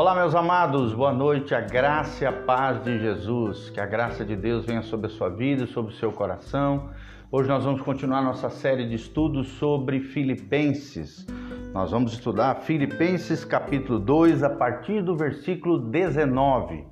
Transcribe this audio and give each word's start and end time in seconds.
Olá, 0.00 0.14
meus 0.14 0.32
amados, 0.32 0.94
boa 0.94 1.12
noite, 1.12 1.56
a 1.56 1.60
graça 1.60 2.22
e 2.22 2.26
a 2.28 2.30
paz 2.30 2.80
de 2.84 3.00
Jesus, 3.00 3.68
que 3.68 3.80
a 3.80 3.84
graça 3.84 4.24
de 4.24 4.36
Deus 4.36 4.64
venha 4.64 4.80
sobre 4.80 5.08
a 5.08 5.10
sua 5.10 5.28
vida, 5.28 5.66
sobre 5.66 5.92
o 5.92 5.96
seu 5.96 6.12
coração. 6.12 6.90
Hoje 7.32 7.48
nós 7.48 7.64
vamos 7.64 7.82
continuar 7.82 8.22
nossa 8.22 8.48
série 8.48 8.88
de 8.88 8.94
estudos 8.94 9.48
sobre 9.54 9.98
Filipenses. 9.98 11.26
Nós 11.74 11.90
vamos 11.90 12.12
estudar 12.12 12.60
Filipenses 12.60 13.44
capítulo 13.44 13.98
2 13.98 14.44
a 14.44 14.50
partir 14.50 15.02
do 15.02 15.16
versículo 15.16 15.80
19. 15.80 16.84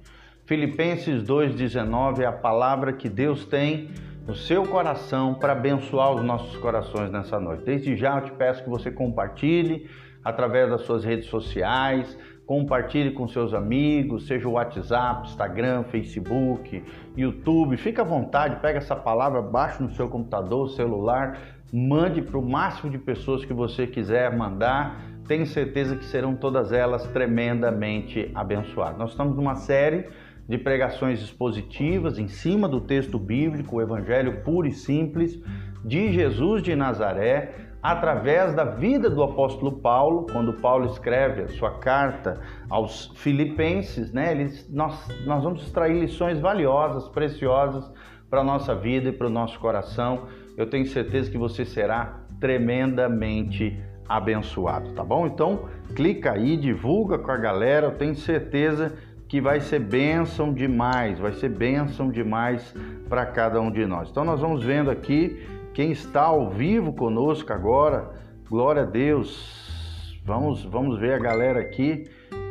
Filipenses 0.45 1.23
2:19 1.23 2.25
é 2.25 2.27
a 2.27 2.33
palavra 2.33 2.93
que 2.93 3.09
Deus 3.09 3.47
tem 3.47 3.89
no 4.27 4.35
seu 4.35 4.65
coração 4.65 5.35
para 5.35 5.53
abençoar 5.53 6.13
os 6.13 6.25
nossos 6.25 6.57
corações 6.57 7.13
nessa 7.13 7.39
noite. 7.39 7.63
Desde 7.65 7.95
já 7.95 8.17
eu 8.17 8.25
te 8.25 8.33
peço 8.33 8.65
que 8.65 8.69
você 8.69 8.91
compartilhe 8.91 9.89
através 10.25 10.69
das 10.69 10.81
suas 10.81 11.05
redes 11.05 11.27
sociais, 11.27 12.19
compartilhe 12.47 13.11
com 13.11 13.27
seus 13.27 13.53
amigos, 13.53 14.27
seja 14.27 14.49
o 14.49 14.53
WhatsApp, 14.53 15.29
Instagram, 15.29 15.83
Facebook, 15.85 16.83
YouTube. 17.17 17.77
Fique 17.77 18.01
à 18.01 18.05
vontade, 18.05 18.61
pega 18.61 18.79
essa 18.79 18.95
palavra, 18.95 19.43
baixe 19.43 19.83
no 19.83 19.91
seu 19.91 20.09
computador, 20.09 20.71
celular, 20.71 21.39
mande 21.73 22.23
para 22.23 22.39
o 22.39 22.49
máximo 22.49 22.91
de 22.91 22.99
pessoas 22.99 23.45
que 23.45 23.53
você 23.53 23.87
quiser 23.87 24.35
mandar. 24.37 25.03
Tenho 25.27 25.45
certeza 25.45 25.97
que 25.97 26.05
serão 26.05 26.37
todas 26.37 26.73
elas 26.73 27.05
tremendamente 27.09 28.31
abençoadas. 28.33 28.97
Nós 28.97 29.11
estamos 29.11 29.35
numa 29.35 29.57
série 29.57 30.07
de 30.49 30.57
pregações 30.57 31.21
expositivas 31.21 32.17
em 32.17 32.29
cima 32.29 32.69
do 32.69 32.81
texto 32.81 33.19
bíblico, 33.19 33.77
o 33.77 33.83
Evangelho 33.83 34.43
puro 34.45 34.69
e 34.69 34.73
simples 34.73 35.37
de 35.85 36.13
Jesus 36.13 36.63
de 36.63 36.77
Nazaré 36.77 37.66
através 37.91 38.53
da 38.53 38.65
vida 38.65 39.09
do 39.09 39.23
apóstolo 39.23 39.71
Paulo, 39.71 40.27
quando 40.33 40.55
Paulo 40.55 40.87
escreve 40.87 41.43
a 41.43 41.49
sua 41.49 41.79
carta 41.79 42.41
aos 42.69 43.13
Filipenses, 43.15 44.13
né, 44.13 44.33
eles, 44.33 44.69
nós, 44.69 45.07
nós 45.25 45.45
vamos 45.45 45.63
extrair 45.63 46.01
lições 46.01 46.41
valiosas, 46.41 47.09
preciosas 47.09 47.89
para 48.29 48.41
a 48.41 48.45
nossa 48.45 48.75
vida 48.75 49.11
e 49.11 49.13
para 49.13 49.29
o 49.29 49.31
nosso 49.31 49.61
coração. 49.61 50.27
Eu 50.57 50.69
tenho 50.69 50.85
certeza 50.87 51.31
que 51.31 51.39
você 51.39 51.65
será 51.65 52.23
tremendamente 52.41 53.81
abençoado, 54.09 54.93
tá 54.93 55.05
bom? 55.05 55.25
Então, 55.25 55.69
clica 55.95 56.33
aí, 56.33 56.57
divulga 56.57 57.19
com 57.19 57.31
a 57.31 57.37
galera, 57.37 57.87
eu 57.87 57.93
tenho 57.93 58.17
certeza 58.17 58.95
que 59.29 59.41
vai 59.41 59.61
ser 59.61 59.79
bênção 59.79 60.53
demais, 60.53 61.21
vai 61.21 61.33
ser 61.33 61.51
bênção 61.51 62.11
demais 62.11 62.75
para 63.09 63.27
cada 63.27 63.61
um 63.61 63.71
de 63.71 63.87
nós. 63.87 64.11
Então, 64.11 64.25
nós 64.25 64.41
vamos 64.41 64.65
vendo 64.65 64.91
aqui 64.91 65.41
quem 65.77 65.91
está 65.91 66.23
ao 66.23 66.49
vivo 66.49 66.91
conosco 66.91 67.53
agora, 67.53 68.11
glória 68.49 68.81
a 68.81 68.87
Deus. 68.87 70.19
Vamos, 70.25 70.65
vamos 70.65 70.99
ver 70.99 71.13
a 71.13 71.19
galera 71.19 71.61
aqui 71.61 72.05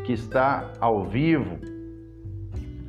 que 0.05 0.13
está 0.13 0.71
ao 0.79 1.03
vivo. 1.05 1.57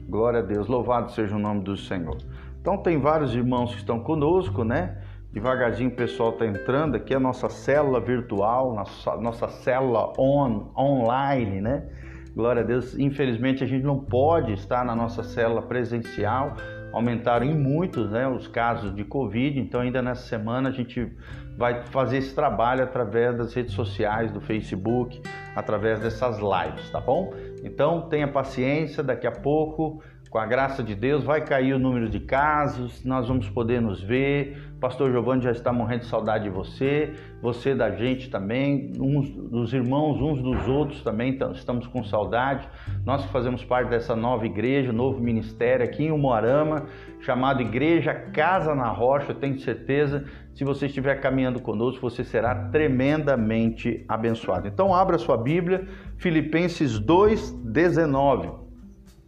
Glória 0.06 0.40
a 0.40 0.42
Deus, 0.42 0.68
louvado 0.68 1.10
seja 1.12 1.34
o 1.34 1.38
nome 1.38 1.62
do 1.62 1.74
Senhor. 1.74 2.18
Então 2.60 2.76
tem 2.76 3.00
vários 3.00 3.34
irmãos 3.34 3.72
que 3.72 3.78
estão 3.78 3.98
conosco, 3.98 4.62
né? 4.62 4.98
Devagarzinho 5.32 5.88
o 5.88 5.96
pessoal 5.96 6.32
está 6.32 6.44
entrando 6.44 6.96
aqui, 6.96 7.14
a 7.14 7.20
nossa 7.20 7.48
célula 7.48 7.98
virtual, 7.98 8.74
nossa, 8.74 9.16
nossa 9.16 9.48
célula 9.48 10.12
on, 10.18 10.70
online, 10.76 11.62
né? 11.62 11.88
Glória 12.34 12.60
a 12.60 12.66
Deus. 12.66 12.94
Infelizmente 12.98 13.64
a 13.64 13.66
gente 13.66 13.86
não 13.86 13.98
pode 13.98 14.52
estar 14.52 14.84
na 14.84 14.94
nossa 14.94 15.22
célula 15.22 15.62
presencial, 15.62 16.52
aumentaram 16.92 17.44
em 17.44 17.54
muitos 17.54 18.10
né, 18.10 18.26
os 18.26 18.46
casos 18.46 18.94
de 18.94 19.04
Covid, 19.04 19.58
então 19.58 19.80
ainda 19.80 20.00
nessa 20.00 20.26
semana 20.26 20.68
a 20.68 20.72
gente 20.72 21.12
vai 21.56 21.82
fazer 21.86 22.18
esse 22.18 22.34
trabalho 22.34 22.82
através 22.82 23.36
das 23.36 23.54
redes 23.54 23.72
sociais, 23.72 24.30
do 24.30 24.40
Facebook, 24.40 25.20
através 25.54 26.00
dessas 26.00 26.38
lives, 26.38 26.90
tá 26.90 27.00
bom? 27.00 27.32
Então 27.64 28.08
tenha 28.08 28.28
paciência, 28.28 29.02
daqui 29.02 29.26
a 29.26 29.32
pouco 29.32 30.02
com 30.36 30.40
a 30.40 30.44
graça 30.44 30.82
de 30.82 30.94
Deus, 30.94 31.24
vai 31.24 31.40
cair 31.40 31.72
o 31.72 31.78
número 31.78 32.10
de 32.10 32.20
casos, 32.20 33.02
nós 33.02 33.26
vamos 33.26 33.48
poder 33.48 33.80
nos 33.80 34.02
ver. 34.02 34.70
Pastor 34.78 35.10
Giovanni 35.10 35.42
já 35.42 35.50
está 35.50 35.72
morrendo 35.72 36.00
de 36.00 36.08
saudade 36.08 36.44
de 36.44 36.50
você, 36.50 37.14
você 37.40 37.74
da 37.74 37.90
gente 37.92 38.28
também, 38.28 38.92
uns 39.00 39.30
dos 39.30 39.72
irmãos 39.72 40.20
uns 40.20 40.42
dos 40.42 40.68
outros 40.68 41.02
também 41.02 41.38
estamos 41.54 41.86
com 41.86 42.04
saudade. 42.04 42.68
Nós 43.02 43.24
que 43.24 43.32
fazemos 43.32 43.64
parte 43.64 43.88
dessa 43.88 44.14
nova 44.14 44.44
igreja, 44.44 44.92
novo 44.92 45.22
ministério 45.22 45.86
aqui 45.86 46.04
em 46.04 46.10
Umuarama, 46.10 46.84
chamado 47.20 47.62
Igreja 47.62 48.12
Casa 48.12 48.74
na 48.74 48.90
Rocha, 48.90 49.32
eu 49.32 49.36
tenho 49.36 49.58
certeza, 49.58 50.26
se 50.52 50.64
você 50.64 50.84
estiver 50.84 51.14
caminhando 51.14 51.60
conosco, 51.60 52.02
você 52.02 52.22
será 52.22 52.54
tremendamente 52.68 54.04
abençoado. 54.06 54.68
Então 54.68 54.94
abra 54.94 55.16
sua 55.16 55.38
Bíblia, 55.38 55.88
Filipenses 56.18 57.00
2:19. 57.00 58.65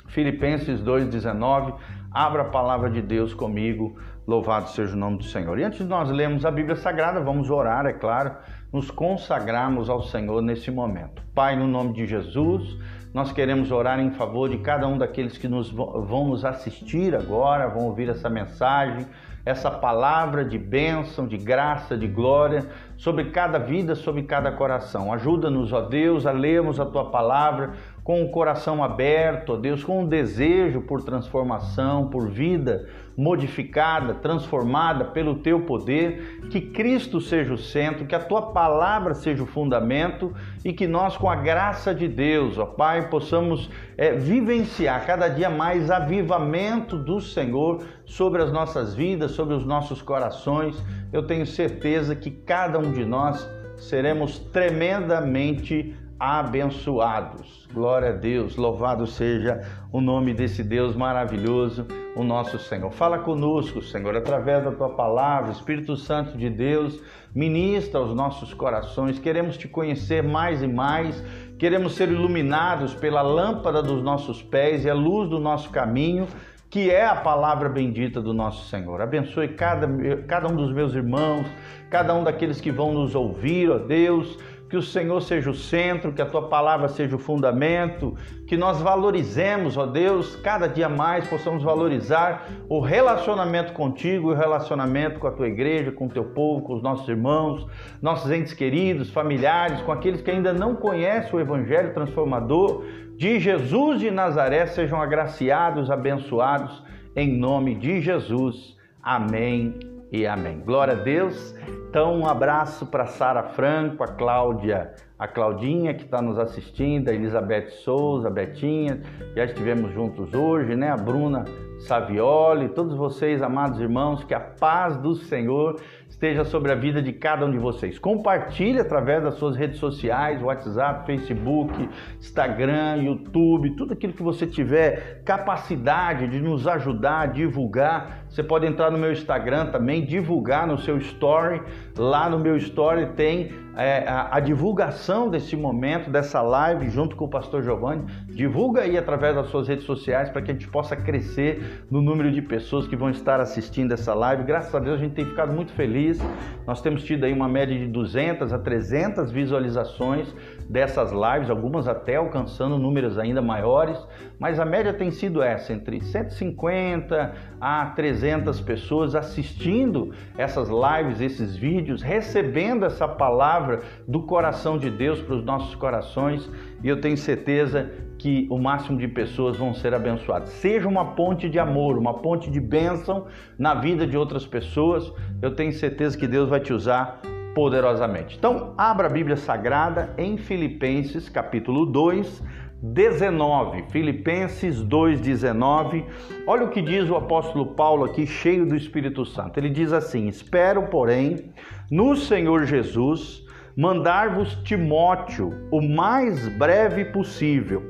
Filipenses 0.09 0.81
2,19. 0.81 1.75
Abra 2.11 2.43
a 2.43 2.47
palavra 2.47 2.91
de 2.91 3.03
Deus 3.03 3.35
comigo, 3.35 3.97
louvado 4.27 4.69
seja 4.71 4.95
o 4.95 4.99
nome 4.99 5.19
do 5.19 5.25
Senhor. 5.25 5.59
E 5.59 5.65
antes 5.65 5.79
de 5.79 5.85
nós 5.85 6.11
lermos 6.11 6.45
a 6.45 6.51
Bíblia 6.51 6.77
Sagrada, 6.77 7.21
vamos 7.21 7.51
orar, 7.51 7.87
é 7.87 7.93
claro, 7.93 8.33
nos 8.73 8.91
consagrarmos 8.91 9.91
ao 9.91 10.03
Senhor 10.03 10.43
nesse 10.43 10.71
momento. 10.71 11.23
Pai, 11.35 11.55
no 11.55 11.67
nome 11.67 11.93
de 11.93 12.07
Jesus, 12.07 12.77
nós 13.13 13.33
queremos 13.33 13.71
orar 13.71 14.01
em 14.01 14.11
favor 14.11 14.49
de 14.49 14.59
cada 14.59 14.87
um 14.87 14.99
daqueles 14.99 15.39
que 15.39 15.49
nos 15.49 15.71
vão 15.71 16.29
nos 16.29 16.45
assistir 16.45 17.15
agora, 17.15 17.69
vão 17.69 17.85
ouvir 17.85 18.09
essa 18.09 18.29
mensagem, 18.29 19.07
essa 19.47 19.71
palavra 19.71 20.45
de 20.45 20.59
bênção, 20.59 21.27
de 21.27 21.39
graça, 21.39 21.97
de 21.97 22.07
glória 22.07 22.67
sobre 22.99 23.31
cada 23.31 23.59
vida, 23.59 23.95
sobre 23.95 24.23
cada 24.25 24.53
coração. 24.53 25.11
Ajuda-nos, 25.11 25.73
ó 25.73 25.81
Deus, 25.81 26.27
a 26.27 26.33
lermos 26.33 26.79
a 26.79 26.85
tua 26.85 27.11
palavra 27.11 27.73
com 28.09 28.25
o 28.25 28.31
coração 28.31 28.83
aberto, 28.83 29.53
ó 29.53 29.57
Deus, 29.59 29.85
com 29.85 30.01
um 30.01 30.09
desejo 30.09 30.81
por 30.81 31.03
transformação, 31.03 32.09
por 32.09 32.27
vida 32.27 32.89
modificada, 33.15 34.15
transformada 34.15 35.05
pelo 35.05 35.41
teu 35.41 35.67
poder, 35.67 36.49
que 36.51 36.59
Cristo 36.59 37.21
seja 37.21 37.53
o 37.53 37.59
centro, 37.59 38.07
que 38.07 38.15
a 38.15 38.19
tua 38.19 38.51
palavra 38.51 39.13
seja 39.13 39.43
o 39.43 39.47
fundamento 39.47 40.33
e 40.65 40.73
que 40.73 40.87
nós, 40.87 41.19
com 41.19 41.29
a 41.29 41.37
graça 41.37 41.95
de 41.95 42.09
Deus, 42.09 42.57
ó 42.57 42.65
Pai, 42.65 43.11
possamos 43.11 43.69
é, 43.99 44.13
vivenciar 44.13 45.05
cada 45.05 45.29
dia 45.29 45.51
mais 45.51 45.91
avivamento 45.91 46.97
do 46.97 47.21
Senhor 47.21 47.85
sobre 48.07 48.41
as 48.43 48.51
nossas 48.51 48.95
vidas, 48.95 49.33
sobre 49.33 49.55
os 49.55 49.67
nossos 49.67 50.01
corações. 50.01 50.83
Eu 51.13 51.25
tenho 51.25 51.45
certeza 51.45 52.17
que 52.17 52.31
cada 52.31 52.79
um 52.79 52.91
de 52.91 53.05
nós 53.05 53.47
seremos 53.77 54.39
tremendamente 54.39 55.95
abençoados. 56.19 57.69
Glória 57.73 58.09
a 58.11 58.13
Deus, 58.13 58.57
louvado 58.57 59.07
seja 59.07 59.61
o 59.93 60.01
nome 60.01 60.35
desse 60.35 60.65
Deus 60.65 60.97
maravilhoso, 60.97 61.87
o 62.17 62.25
nosso 62.25 62.59
Senhor. 62.59 62.91
Fala 62.91 63.19
conosco, 63.21 63.81
Senhor, 63.81 64.17
através 64.17 64.65
da 64.65 64.73
tua 64.73 64.91
palavra, 64.91 65.53
Espírito 65.53 65.97
Santo 65.97 66.37
de 66.37 66.51
Deus, 66.51 67.01
ministra 67.33 68.01
aos 68.01 68.13
nossos 68.15 68.53
corações. 68.53 69.19
Queremos 69.19 69.57
te 69.57 69.69
conhecer 69.69 70.23
mais 70.23 70.61
e 70.63 70.67
mais, 70.67 71.23
queremos 71.59 71.95
ser 71.95 72.09
iluminados 72.09 72.95
pela 72.95 73.23
lâmpada 73.23 73.81
dos 73.81 74.03
nossos 74.03 74.43
pés 74.43 74.85
e 74.85 74.91
a 74.91 74.95
luz 74.95 75.29
do 75.29 75.39
nosso 75.39 75.71
caminho 75.71 76.27
que 76.71 76.91
é 76.91 77.07
a 77.07 77.17
palavra 77.17 77.67
bendita 77.67 78.21
do 78.21 78.35
nosso 78.35 78.69
Senhor. 78.69 79.01
Abençoe 79.01 79.49
cada, 79.49 79.89
cada 80.27 80.49
um 80.49 80.55
dos 80.55 80.71
meus 80.71 80.95
irmãos, 80.95 81.47
cada 81.89 82.15
um 82.15 82.23
daqueles 82.23 82.61
que 82.61 82.71
vão 82.71 82.93
nos 82.93 83.15
ouvir, 83.15 83.71
ó 83.71 83.79
Deus 83.79 84.39
que 84.69 84.77
o 84.77 84.83
Senhor 84.83 85.21
seja 85.23 85.51
o 85.51 85.55
centro, 85.55 86.13
que 86.13 86.21
a 86.21 86.27
tua 86.27 86.49
palavra 86.49 86.89
seja 86.89 87.17
o 87.17 87.19
fundamento, 87.19 88.15
que 88.47 88.57
nós 88.57 88.81
valorizemos, 88.81 89.77
ó 89.77 89.87
Deus, 89.87 90.37
cada 90.37 90.67
dia 90.67 90.89
mais 90.89 91.27
possamos 91.27 91.63
valorizar 91.63 92.49
o 92.69 92.81
relacionamento 92.81 93.73
contigo, 93.73 94.31
o 94.31 94.35
relacionamento 94.35 95.19
com 95.19 95.27
a 95.27 95.33
tua 95.33 95.49
igreja, 95.49 95.91
com 95.91 96.07
o 96.07 96.11
teu 96.11 96.25
povo, 96.25 96.63
com 96.63 96.75
os 96.75 96.83
nossos 96.83 97.09
irmãos, 97.09 97.67
nossos 98.03 98.31
entes 98.31 98.53
queridos, 98.53 99.11
familiares, 99.11 99.81
com 99.81 99.93
aqueles 99.93 100.21
que 100.21 100.31
ainda 100.31 100.53
não 100.53 100.75
conhecem 100.75 101.35
o 101.35 101.41
evangelho 101.41 101.95
transformador 101.95 102.85
de 103.17 103.41
Jesus 103.41 104.01
de 104.01 104.11
Nazaré, 104.11 104.67
sejam 104.67 105.01
agraciados, 105.01 105.91
abençoados 105.91 106.83
em 107.17 107.37
nome 107.37 107.75
de 107.75 108.01
Jesus. 108.01 108.77
Amém 109.03 109.88
e 110.11 110.27
amém. 110.27 110.61
Glória 110.61 110.95
a 110.95 110.97
Deus. 110.97 111.55
Então, 111.89 112.19
um 112.19 112.27
abraço 112.27 112.87
para 112.87 113.07
Sara 113.07 113.43
Franco, 113.43 114.03
a 114.03 114.09
Cláudia, 114.09 114.95
a 115.19 115.27
Claudinha 115.27 115.95
que 115.95 116.05
está 116.05 116.21
nos 116.21 116.39
assistindo, 116.39 117.09
a 117.09 117.15
Elizabeth 117.15 117.71
Souza, 117.71 118.29
a 118.29 118.31
Betinha, 118.31 119.01
já 119.35 119.45
estivemos 119.45 119.93
juntos 119.93 120.33
hoje, 120.35 120.77
né? 120.77 120.91
A 120.91 120.97
Bruna 120.97 121.45
Savioli, 121.79 122.69
todos 122.69 122.95
vocês, 122.95 123.43
amados 123.43 123.81
irmãos, 123.81 124.25
que 124.25 124.35
a 124.35 124.41
paz 124.41 124.97
do 124.97 125.15
Senhor 125.15 125.81
esteja 126.09 126.45
sobre 126.45 126.73
a 126.73 126.75
vida 126.75 127.03
de 127.03 127.13
cada 127.13 127.45
um 127.47 127.51
de 127.51 127.59
vocês. 127.59 127.99
Compartilhe 127.99 128.81
através 128.81 129.23
das 129.23 129.35
suas 129.35 129.57
redes 129.57 129.79
sociais, 129.79 130.43
WhatsApp, 130.43 131.07
Facebook, 131.07 131.89
Instagram, 132.19 133.03
YouTube, 133.03 133.77
tudo 133.77 133.93
aquilo 133.93 134.13
que 134.13 134.23
você 134.23 134.47
tiver 134.47 135.23
capacidade 135.25 136.27
de 136.27 136.41
nos 136.41 136.67
ajudar 136.67 137.21
a 137.21 137.27
divulgar. 137.27 138.25
Você 138.29 138.43
pode 138.43 138.67
entrar 138.67 138.91
no 138.91 138.99
meu 138.99 139.13
Instagram 139.13 139.67
também, 139.67 140.05
divulgar 140.05 140.67
no 140.67 140.79
seu 140.79 140.99
story. 140.99 141.63
Lá 141.97 142.29
no 142.29 142.39
meu 142.39 142.57
story 142.57 143.07
tem 143.15 143.53
é, 143.79 144.09
a, 144.09 144.37
a 144.37 144.41
divulgação 144.41 145.31
desse 145.31 145.57
momento, 145.57 146.11
dessa 146.11 146.43
live, 146.43 146.91
junto 146.91 147.15
com 147.15 147.27
o 147.27 147.29
pastor 147.29 147.63
Giovanni. 147.63 148.05
Divulga 148.27 148.83
aí 148.83 148.99
através 148.99 149.37
das 149.37 149.47
suas 149.51 149.69
redes 149.69 149.85
sociais 149.85 150.29
para 150.29 150.43
que 150.43 150.51
a 150.51 150.55
gente 150.55 150.67
possa 150.67 150.97
crescer 150.97 151.85
no 151.89 152.03
número 152.03 152.33
de 152.33 152.43
pessoas 152.43 152.89
que 152.89 152.97
vão 152.97 153.09
estar 153.09 153.41
assistindo 153.41 153.93
essa 153.93 154.13
live. 154.15 154.43
Graças 154.43 154.75
a 154.75 154.81
Deus 154.81 154.97
a 154.97 154.99
gente 155.05 155.15
tem 155.15 155.25
ficado 155.25 155.53
muito 155.53 155.73
feliz. 155.73 156.19
Nós 156.67 156.83
temos 156.83 157.05
tido 157.05 157.23
aí 157.23 157.33
uma 157.33 157.49
média 157.49 157.79
de 157.79 157.87
200 157.87 158.53
a 158.53 158.59
300 158.59 159.31
visualizações 159.31 160.35
dessas 160.69 161.11
lives, 161.11 161.49
algumas 161.49 161.89
até 161.89 162.17
alcançando 162.17 162.79
números 162.79 163.19
ainda 163.19 163.41
maiores, 163.41 163.99
mas 164.39 164.61
a 164.61 164.65
média 164.65 164.93
tem 164.93 165.11
sido 165.11 165.43
essa, 165.43 165.73
entre 165.73 166.01
150 166.01 167.35
a 167.61 167.87
300 167.87 168.61
pessoas 168.61 169.15
assistindo 169.15 170.13
essas 170.37 170.69
lives, 170.69 171.21
esses 171.21 171.57
vídeos, 171.57 172.03
recebendo 172.03 172.85
essa 172.85 173.09
palavra 173.09 173.81
do 174.07 174.23
coração 174.23 174.77
de 174.77 174.91
Deus 174.91 175.21
para 175.23 175.37
os 175.37 175.45
nossos 175.45 175.75
corações, 175.75 176.51
e 176.83 176.89
eu 176.89 177.01
tenho 177.01 177.17
certeza 177.17 177.91
que 178.19 178.47
o 178.51 178.59
máximo 178.59 178.99
de 178.99 179.09
pessoas 179.09 179.57
vão 179.57 179.73
ser 179.73 179.95
abençoadas. 179.95 180.51
Seja 180.51 180.89
uma 180.89 181.15
ponte 181.15 181.49
de 181.49 181.59
amor, 181.59 181.97
uma 181.97 182.15
ponte 182.15 182.51
de 182.51 182.61
bênção 182.61 183.27
na 183.57 183.75
vida 183.75 184.07
de 184.07 184.17
outras 184.17 184.45
pessoas. 184.45 185.13
Eu 185.41 185.55
tenho 185.55 185.73
certeza 185.73 186.19
que 186.19 186.27
Deus 186.27 186.49
vai 186.49 186.59
te 186.59 186.73
usar 186.73 187.21
poderosamente. 187.59 188.37
Então, 188.39 188.73
abra 188.79 189.09
a 189.09 189.11
Bíblia 189.11 189.37
Sagrada 189.37 190.15
em 190.17 190.39
Filipenses, 190.39 191.29
capítulo 191.29 191.85
2, 191.87 192.41
19. 192.81 193.83
Filipenses 193.91 194.81
2:19. 194.81 196.05
Olha 196.47 196.67
o 196.67 196.71
que 196.71 196.81
diz 196.81 197.11
o 197.11 197.17
apóstolo 197.17 197.75
Paulo 197.75 198.05
aqui, 198.05 198.29
cheio 198.29 198.65
do 198.65 198.77
Espírito 198.77 199.27
Santo. 199.27 199.59
Ele 199.59 199.71
diz 199.71 199.93
assim: 199.93 200.29
"Espero, 200.29 200.83
porém, 200.83 201.53
no 201.91 202.15
Senhor 202.15 202.65
Jesus, 202.65 203.45
mandar-vos 203.77 204.55
Timóteo 204.63 205.53
o 205.73 205.83
mais 205.83 206.47
breve 206.57 207.07
possível, 207.07 207.83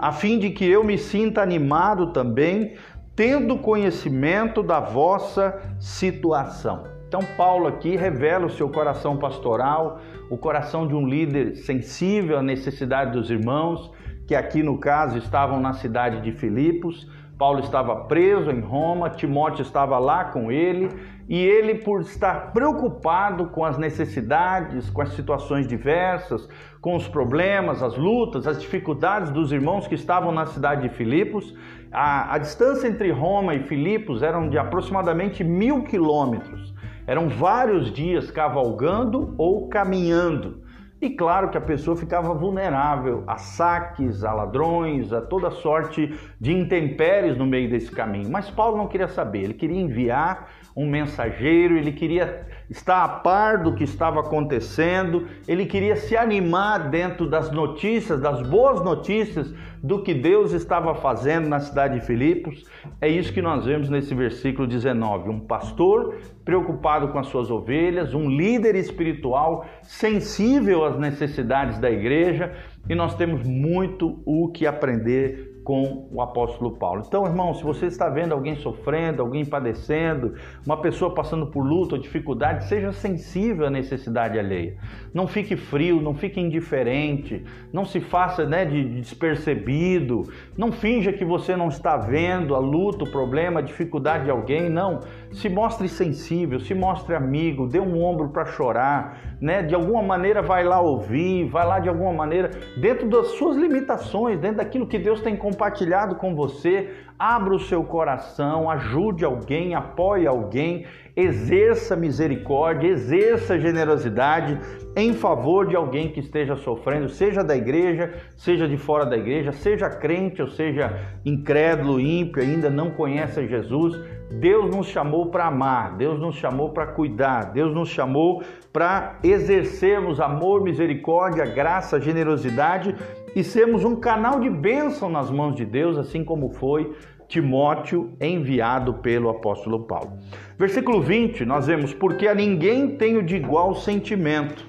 a 0.00 0.10
fim 0.10 0.36
de 0.36 0.50
que 0.50 0.68
eu 0.68 0.82
me 0.82 0.98
sinta 0.98 1.40
animado 1.40 2.08
também, 2.08 2.74
tendo 3.14 3.56
conhecimento 3.56 4.64
da 4.64 4.80
vossa 4.80 5.62
situação." 5.78 6.91
Então, 7.14 7.28
Paulo 7.36 7.66
aqui 7.66 7.94
revela 7.94 8.46
o 8.46 8.50
seu 8.50 8.70
coração 8.70 9.18
pastoral, 9.18 10.00
o 10.30 10.38
coração 10.38 10.86
de 10.86 10.94
um 10.94 11.06
líder 11.06 11.56
sensível 11.56 12.38
à 12.38 12.42
necessidade 12.42 13.12
dos 13.12 13.30
irmãos, 13.30 13.92
que 14.26 14.34
aqui 14.34 14.62
no 14.62 14.78
caso 14.78 15.18
estavam 15.18 15.60
na 15.60 15.74
cidade 15.74 16.22
de 16.22 16.32
Filipos. 16.32 17.06
Paulo 17.36 17.60
estava 17.60 17.94
preso 18.06 18.50
em 18.50 18.60
Roma, 18.60 19.10
Timóteo 19.10 19.60
estava 19.60 19.98
lá 19.98 20.24
com 20.24 20.50
ele, 20.50 20.88
e 21.28 21.38
ele, 21.38 21.74
por 21.74 22.00
estar 22.00 22.50
preocupado 22.50 23.48
com 23.48 23.62
as 23.62 23.76
necessidades, 23.76 24.88
com 24.88 25.02
as 25.02 25.10
situações 25.10 25.66
diversas, 25.66 26.48
com 26.80 26.96
os 26.96 27.06
problemas, 27.06 27.82
as 27.82 27.94
lutas, 27.94 28.46
as 28.46 28.58
dificuldades 28.58 29.30
dos 29.30 29.52
irmãos 29.52 29.86
que 29.86 29.94
estavam 29.94 30.32
na 30.32 30.46
cidade 30.46 30.88
de 30.88 30.94
Filipos, 30.94 31.54
a, 31.92 32.36
a 32.36 32.38
distância 32.38 32.88
entre 32.88 33.10
Roma 33.10 33.54
e 33.54 33.64
Filipos 33.64 34.22
eram 34.22 34.48
de 34.48 34.56
aproximadamente 34.56 35.44
mil 35.44 35.82
quilômetros. 35.82 36.72
Eram 37.06 37.28
vários 37.28 37.92
dias 37.92 38.30
cavalgando 38.30 39.34
ou 39.36 39.68
caminhando. 39.68 40.62
E 41.00 41.10
claro 41.10 41.50
que 41.50 41.58
a 41.58 41.60
pessoa 41.60 41.96
ficava 41.96 42.32
vulnerável 42.32 43.24
a 43.26 43.36
saques, 43.36 44.22
a 44.22 44.32
ladrões, 44.32 45.12
a 45.12 45.20
toda 45.20 45.50
sorte 45.50 46.16
de 46.40 46.52
intempéries 46.52 47.36
no 47.36 47.44
meio 47.44 47.68
desse 47.68 47.90
caminho. 47.90 48.30
Mas 48.30 48.48
Paulo 48.50 48.76
não 48.76 48.86
queria 48.86 49.08
saber, 49.08 49.42
ele 49.42 49.54
queria 49.54 49.80
enviar 49.80 50.48
um 50.74 50.88
mensageiro, 50.88 51.76
ele 51.76 51.92
queria 51.92 52.46
estar 52.70 53.04
a 53.04 53.08
par 53.08 53.62
do 53.62 53.74
que 53.74 53.84
estava 53.84 54.20
acontecendo, 54.20 55.26
ele 55.46 55.66
queria 55.66 55.96
se 55.96 56.16
animar 56.16 56.90
dentro 56.90 57.28
das 57.28 57.50
notícias, 57.50 58.20
das 58.20 58.40
boas 58.42 58.82
notícias 58.82 59.52
do 59.82 60.02
que 60.02 60.14
Deus 60.14 60.52
estava 60.52 60.94
fazendo 60.94 61.48
na 61.48 61.58
cidade 61.58 61.98
de 61.98 62.06
Filipos. 62.06 62.64
É 63.00 63.08
isso 63.08 63.32
que 63.32 63.42
nós 63.42 63.66
vemos 63.66 63.90
nesse 63.90 64.14
versículo 64.14 64.66
19. 64.66 65.28
Um 65.28 65.40
pastor 65.40 66.16
preocupado 66.44 67.08
com 67.08 67.18
as 67.18 67.26
suas 67.26 67.50
ovelhas, 67.50 68.14
um 68.14 68.30
líder 68.30 68.76
espiritual 68.76 69.66
sensível 69.82 70.84
às 70.84 70.98
necessidades 70.98 71.78
da 71.78 71.90
igreja, 71.90 72.52
e 72.88 72.94
nós 72.94 73.14
temos 73.16 73.42
muito 73.42 74.22
o 74.24 74.48
que 74.48 74.66
aprender 74.66 75.51
com 75.64 76.08
o 76.10 76.20
apóstolo 76.20 76.72
Paulo. 76.72 77.04
Então, 77.06 77.24
irmão, 77.24 77.54
se 77.54 77.62
você 77.62 77.86
está 77.86 78.08
vendo 78.08 78.32
alguém 78.32 78.56
sofrendo, 78.56 79.22
alguém 79.22 79.44
padecendo, 79.44 80.34
uma 80.66 80.76
pessoa 80.76 81.14
passando 81.14 81.46
por 81.46 81.62
luta 81.62 81.94
ou 81.94 82.00
dificuldade, 82.00 82.64
seja 82.64 82.92
sensível 82.92 83.66
à 83.66 83.70
necessidade 83.70 84.38
alheia. 84.38 84.76
Não 85.14 85.26
fique 85.26 85.56
frio, 85.56 86.00
não 86.00 86.14
fique 86.14 86.40
indiferente, 86.40 87.44
não 87.72 87.84
se 87.84 88.00
faça 88.00 88.44
né, 88.44 88.64
de 88.64 88.82
despercebido, 89.00 90.28
não 90.56 90.72
finja 90.72 91.12
que 91.12 91.24
você 91.24 91.56
não 91.56 91.68
está 91.68 91.96
vendo 91.96 92.54
a 92.54 92.58
luta, 92.58 93.04
o 93.04 93.10
problema, 93.10 93.60
a 93.60 93.62
dificuldade 93.62 94.24
de 94.24 94.30
alguém, 94.30 94.68
não. 94.68 95.00
Se 95.32 95.48
mostre 95.48 95.88
sensível, 95.88 96.60
se 96.60 96.74
mostre 96.74 97.14
amigo, 97.14 97.66
dê 97.66 97.80
um 97.80 98.02
ombro 98.02 98.28
para 98.28 98.44
chorar, 98.44 99.36
né? 99.40 99.62
De 99.62 99.74
alguma 99.74 100.02
maneira 100.02 100.42
vai 100.42 100.62
lá 100.62 100.80
ouvir, 100.80 101.48
vai 101.48 101.66
lá 101.66 101.78
de 101.78 101.88
alguma 101.88 102.12
maneira, 102.12 102.50
dentro 102.80 103.08
das 103.08 103.28
suas 103.32 103.56
limitações, 103.56 104.38
dentro 104.38 104.58
daquilo 104.58 104.86
que 104.86 104.98
Deus 104.98 105.20
tem 105.20 105.36
compartilhado 105.36 106.16
com 106.16 106.34
você, 106.34 106.90
abra 107.18 107.54
o 107.54 107.60
seu 107.60 107.84
coração, 107.84 108.68
ajude 108.68 109.24
alguém, 109.24 109.74
apoie 109.74 110.26
alguém, 110.26 110.86
exerça 111.14 111.94
misericórdia, 111.94 112.88
exerça 112.88 113.58
generosidade 113.58 114.58
em 114.96 115.12
favor 115.12 115.66
de 115.66 115.76
alguém 115.76 116.10
que 116.10 116.20
esteja 116.20 116.56
sofrendo, 116.56 117.08
seja 117.08 117.44
da 117.44 117.56
igreja, 117.56 118.12
seja 118.36 118.66
de 118.66 118.76
fora 118.76 119.06
da 119.06 119.16
igreja, 119.16 119.52
seja 119.52 119.88
crente 119.88 120.42
ou 120.42 120.48
seja 120.48 120.98
incrédulo, 121.24 122.00
ímpio, 122.00 122.42
ainda 122.42 122.68
não 122.68 122.90
conhece 122.90 123.46
Jesus. 123.46 123.98
Deus 124.40 124.74
nos 124.74 124.86
chamou 124.86 125.26
para 125.26 125.46
amar, 125.46 125.96
Deus 125.96 126.18
nos 126.18 126.36
chamou 126.36 126.70
para 126.70 126.86
cuidar, 126.86 127.52
Deus 127.52 127.74
nos 127.74 127.88
chamou 127.88 128.42
para 128.72 129.18
exercermos 129.22 130.20
amor, 130.20 130.62
misericórdia, 130.62 131.44
graça, 131.44 132.00
generosidade 132.00 132.94
e 133.36 133.44
sermos 133.44 133.84
um 133.84 133.96
canal 133.96 134.40
de 134.40 134.48
bênção 134.48 135.10
nas 135.10 135.30
mãos 135.30 135.54
de 135.54 135.64
Deus, 135.64 135.98
assim 135.98 136.24
como 136.24 136.50
foi 136.50 136.94
Timóteo 137.28 138.12
enviado 138.20 138.94
pelo 138.94 139.30
apóstolo 139.30 139.84
Paulo. 139.84 140.18
Versículo 140.58 141.00
20, 141.00 141.44
nós 141.44 141.66
vemos: 141.66 141.94
Porque 141.94 142.26
a 142.26 142.34
ninguém 142.34 142.96
tenho 142.96 143.22
de 143.22 143.36
igual 143.36 143.74
sentimento, 143.74 144.66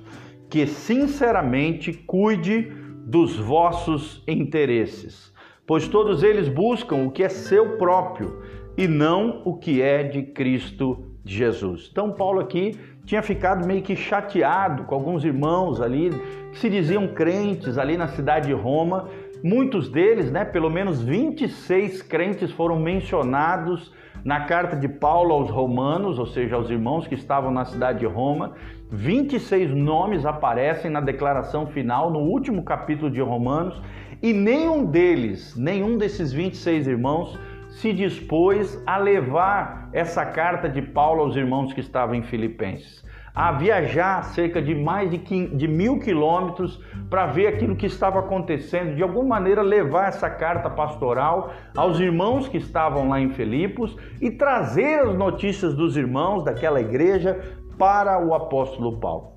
que 0.50 0.65
sinceramente 0.65 1.91
cuide 1.91 2.72
dos 3.05 3.38
vossos 3.38 4.24
interesses, 4.27 5.34
pois 5.67 5.88
todos 5.88 6.24
eles 6.24 6.48
buscam 6.48 7.05
o 7.05 7.12
que 7.12 7.24
é 7.24 7.29
seu 7.29 7.77
próprio 7.77 8.41
e 8.77 8.88
não 8.88 9.42
o 9.46 9.56
que 9.56 9.82
é 9.82 10.03
de 10.03 10.24
Cristo 10.24 11.06
Jesus. 11.25 11.89
Então, 11.92 12.12
Paulo 12.12 12.39
aqui 12.39 12.77
tinha 13.06 13.22
ficado 13.22 13.65
meio 13.65 13.82
que 13.82 13.96
chateado 13.96 14.84
com 14.84 14.96
alguns 14.96 15.24
irmãos 15.24 15.82
ali 15.82 16.10
que 16.51 16.60
se 16.60 16.70
diziam 16.70 17.08
crentes 17.08 17.77
ali 17.77 17.98
na 17.98 18.08
cidade 18.08 18.48
de 18.48 18.53
Roma. 18.53 19.08
Muitos 19.44 19.89
deles, 19.89 20.32
né, 20.32 20.46
pelo 20.46 20.70
menos 20.70 21.01
26 21.01 22.01
crentes 22.01 22.51
foram 22.51 22.80
mencionados 22.80 23.92
na 24.24 24.46
carta 24.46 24.75
de 24.77 24.88
Paulo 24.88 25.34
aos 25.34 25.50
romanos, 25.50 26.18
ou 26.18 26.25
seja, 26.25 26.56
aos 26.56 26.70
irmãos 26.70 27.06
que 27.06 27.15
estavam 27.15 27.51
na 27.51 27.65
cidade 27.65 28.00
de 28.00 28.06
Roma. 28.06 28.53
26 28.89 29.72
nomes 29.72 30.25
aparecem 30.25 30.89
na 30.89 31.01
declaração 31.01 31.68
final, 31.68 32.10
no 32.10 32.20
último 32.20 32.63
capítulo 32.63 33.12
de 33.12 33.20
Romanos, 33.20 33.82
e 34.22 34.32
nenhum 34.32 34.86
deles, 34.86 35.58
nenhum 35.58 35.98
desses 35.98 36.32
26 36.32 36.88
irmãos, 36.88 37.38
se 37.74 37.92
dispôs 37.92 38.82
a 38.86 38.98
levar 38.98 39.89
essa 39.94 40.25
carta 40.25 40.70
de 40.70 40.82
Paulo 40.82 41.22
aos 41.22 41.36
irmãos 41.36 41.74
que 41.74 41.80
estavam 41.80 42.15
em 42.15 42.24
Filipenses, 42.24 43.03
a 43.34 43.51
viajar 43.51 44.24
cerca 44.25 44.62
de 44.62 44.75
mais 44.75 45.10
de, 45.10 45.18
de 45.18 45.68
mil 45.68 46.00
quilômetros 46.00 46.80
para 47.10 47.25
ver 47.25 47.48
aquilo 47.48 47.75
que 47.75 47.88
estava 47.88 48.20
acontecendo, 48.20 48.96
de 48.96 49.01
alguma 49.01 49.36
maneira 49.36 49.62
levar 49.62 50.08
essa 50.08 50.30
carta 50.30 50.70
pastoral 50.70 51.51
aos 51.75 52.00
irmãos 52.00 52.48
que 52.48 52.58
estavam 52.58 53.10
lá 53.10 53.20
em 53.20 53.30
Filipos 53.30 53.98
e 54.22 54.30
trazer 54.30 55.00
as 55.00 55.15
notícias 55.15 55.74
dos 55.74 55.98
irmãos 55.98 56.44
daquela 56.44 56.80
igreja 56.80 57.58
para 57.77 58.24
o 58.24 58.36
apóstolo 58.36 59.00
Paulo. 59.00 59.32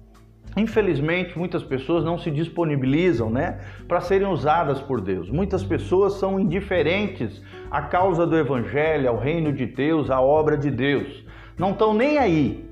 Infelizmente, 0.56 1.38
muitas 1.38 1.62
pessoas 1.62 2.02
não 2.02 2.18
se 2.18 2.30
disponibilizam, 2.30 3.28
né, 3.28 3.60
para 3.86 4.00
serem 4.00 4.26
usadas 4.26 4.80
por 4.80 5.02
Deus. 5.02 5.28
Muitas 5.30 5.62
pessoas 5.62 6.14
são 6.14 6.40
indiferentes 6.40 7.42
à 7.70 7.82
causa 7.82 8.26
do 8.26 8.36
evangelho, 8.36 9.08
ao 9.10 9.18
reino 9.18 9.52
de 9.52 9.66
Deus, 9.66 10.10
à 10.10 10.20
obra 10.20 10.56
de 10.56 10.70
Deus. 10.70 11.24
Não 11.58 11.72
estão 11.72 11.92
nem 11.92 12.16
aí. 12.16 12.65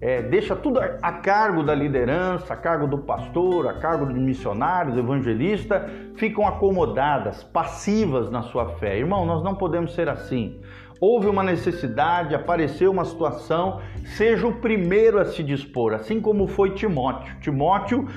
É, 0.00 0.22
deixa 0.22 0.54
tudo 0.54 0.78
a 0.78 1.12
cargo 1.12 1.62
da 1.62 1.74
liderança, 1.74 2.52
a 2.52 2.56
cargo 2.56 2.86
do 2.86 2.98
pastor, 2.98 3.66
a 3.66 3.74
cargo 3.74 4.06
do 4.06 4.14
missionário, 4.14 4.92
do 4.92 5.00
evangelista, 5.00 5.88
ficam 6.16 6.46
acomodadas, 6.46 7.42
passivas 7.42 8.30
na 8.30 8.42
sua 8.42 8.68
fé. 8.76 8.98
Irmão, 8.98 9.24
nós 9.24 9.42
não 9.42 9.54
podemos 9.54 9.94
ser 9.94 10.08
assim 10.08 10.60
houve 10.98 11.26
uma 11.26 11.42
necessidade, 11.42 12.34
apareceu 12.34 12.90
uma 12.90 13.04
situação, 13.04 13.80
seja 14.16 14.46
o 14.46 14.54
primeiro 14.54 15.18
a 15.18 15.26
se 15.26 15.42
dispor, 15.42 15.92
assim 15.92 16.20
como 16.20 16.46
foi 16.46 16.70
Timóteo. 16.70 17.36
Timóteo 17.40 18.08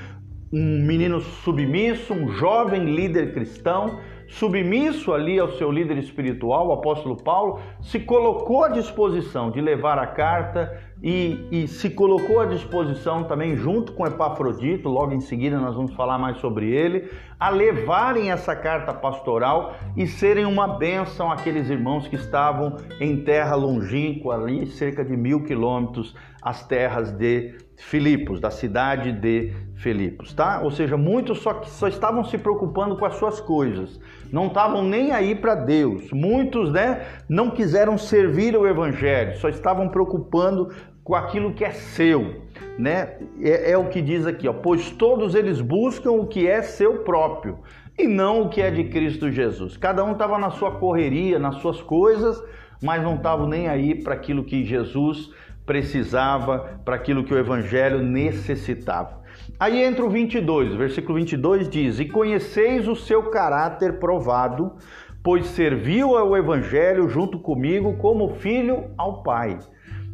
um 0.52 0.84
menino 0.84 1.22
submisso, 1.22 2.12
um 2.12 2.30
jovem 2.30 2.86
líder 2.86 3.34
cristão, 3.34 4.00
submisso 4.28 5.14
ali 5.14 5.40
ao 5.40 5.52
seu 5.52 5.72
líder 5.72 5.98
espiritual, 5.98 6.70
o 6.70 6.74
apóstolo 6.74 7.16
Paulo, 7.16 7.60
se 7.82 8.00
colocou 8.00 8.64
à 8.64 8.70
disposição 8.70 9.52
de 9.52 9.62
levar 9.62 10.00
a 10.00 10.08
carta 10.08 10.76
e, 11.02 11.48
e, 11.50 11.68
se 11.68 11.90
colocou 11.90 12.42
à 12.42 12.46
disposição 12.46 13.24
também, 13.24 13.56
junto 13.56 13.94
com 13.94 14.06
Epafrodito, 14.06 14.90
logo 14.90 15.14
em 15.14 15.22
seguida 15.22 15.58
nós 15.58 15.74
vamos 15.74 15.94
falar 15.94 16.18
mais 16.18 16.38
sobre 16.38 16.70
ele, 16.70 17.10
a 17.40 17.50
levarem 17.50 18.32
essa 18.32 18.54
carta 18.54 18.94
pastoral 18.94 19.76
e 19.96 20.06
serem 20.06 20.44
uma 20.44 20.68
bênção 20.68 21.32
àqueles 21.32 21.70
irmãos 21.70 22.06
que 22.06 22.18
estavam 22.18 22.76
em 23.00 23.24
terra 23.24 23.56
longínqua, 23.56 24.36
ali 24.36 24.68
cerca 24.68 25.06
de 25.06 25.16
mil 25.16 25.44
quilômetros, 25.44 26.14
as 26.42 26.66
terras 26.68 27.12
de 27.12 27.56
Filipos, 27.78 28.42
da 28.42 28.52
cidade 28.52 29.14
de 29.14 29.54
Filipos, 29.76 30.34
tá? 30.34 30.62
Ou 30.62 30.70
seja, 30.70 30.98
muitos 30.98 31.40
só, 31.40 31.64
só 31.64 31.88
estavam 31.88 32.26
se 32.26 32.38
preocupando 32.38 32.98
com 32.98 33.06
as 33.06 33.16
suas 33.16 33.40
coisas, 33.40 34.00
não 34.32 34.48
estavam 34.48 34.84
nem 34.84 35.12
aí 35.12 35.34
para 35.34 35.56
Deus. 35.56 36.12
Muitos, 36.12 36.72
né, 36.74 37.06
não 37.30 37.50
quiseram 37.50 37.98
servir 37.98 38.56
o 38.58 38.68
evangelho, 38.68 39.38
só 39.38 39.48
estavam 39.48 39.88
preocupando 39.88 40.70
com 41.04 41.16
aquilo 41.16 41.54
que 41.54 41.64
é 41.64 41.72
seu, 41.72 42.44
né? 42.78 43.18
É, 43.42 43.72
é 43.72 43.78
o 43.78 43.90
que 43.90 44.02
diz 44.02 44.26
aqui, 44.26 44.48
ó, 44.48 44.54
pois 44.54 44.92
todos 44.92 45.36
eles 45.36 45.62
buscam 45.62 46.12
o 46.12 46.28
que 46.28 46.48
é 46.48 46.62
seu 46.62 47.00
próprio 47.00 47.60
e 47.98 48.08
não 48.08 48.44
o 48.44 48.50
que 48.50 48.62
é 48.62 48.72
de 48.72 48.86
Cristo 48.86 49.32
Jesus. 49.32 49.76
Cada 49.76 50.04
um 50.04 50.14
estava 50.14 50.38
na 50.38 50.50
sua 50.52 50.72
correria, 50.72 51.38
nas 51.38 51.56
suas 51.56 51.82
coisas, 51.82 52.42
mas 52.82 53.04
não 53.04 53.16
estavam 53.16 53.48
nem 53.48 53.68
aí 53.68 53.96
para 53.96 54.14
aquilo 54.14 54.44
que 54.44 54.64
Jesus 54.64 55.30
precisava, 55.66 56.80
para 56.84 56.96
aquilo 56.96 57.24
que 57.24 57.34
o 57.34 57.38
evangelho 57.38 58.02
necessitava. 58.02 59.20
Aí 59.60 59.84
entra 59.84 60.06
o 60.06 60.10
22, 60.10 60.76
versículo 60.76 61.18
22 61.18 61.70
diz: 61.70 62.00
E 62.00 62.06
conheceis 62.06 62.88
o 62.88 62.96
seu 62.96 63.24
caráter 63.30 64.00
provado, 64.00 64.74
pois 65.22 65.48
serviu 65.48 66.18
ao 66.18 66.36
evangelho 66.36 67.10
junto 67.10 67.38
comigo 67.40 67.98
como 67.98 68.36
filho 68.36 68.92
ao 68.98 69.22
Pai. 69.22 69.60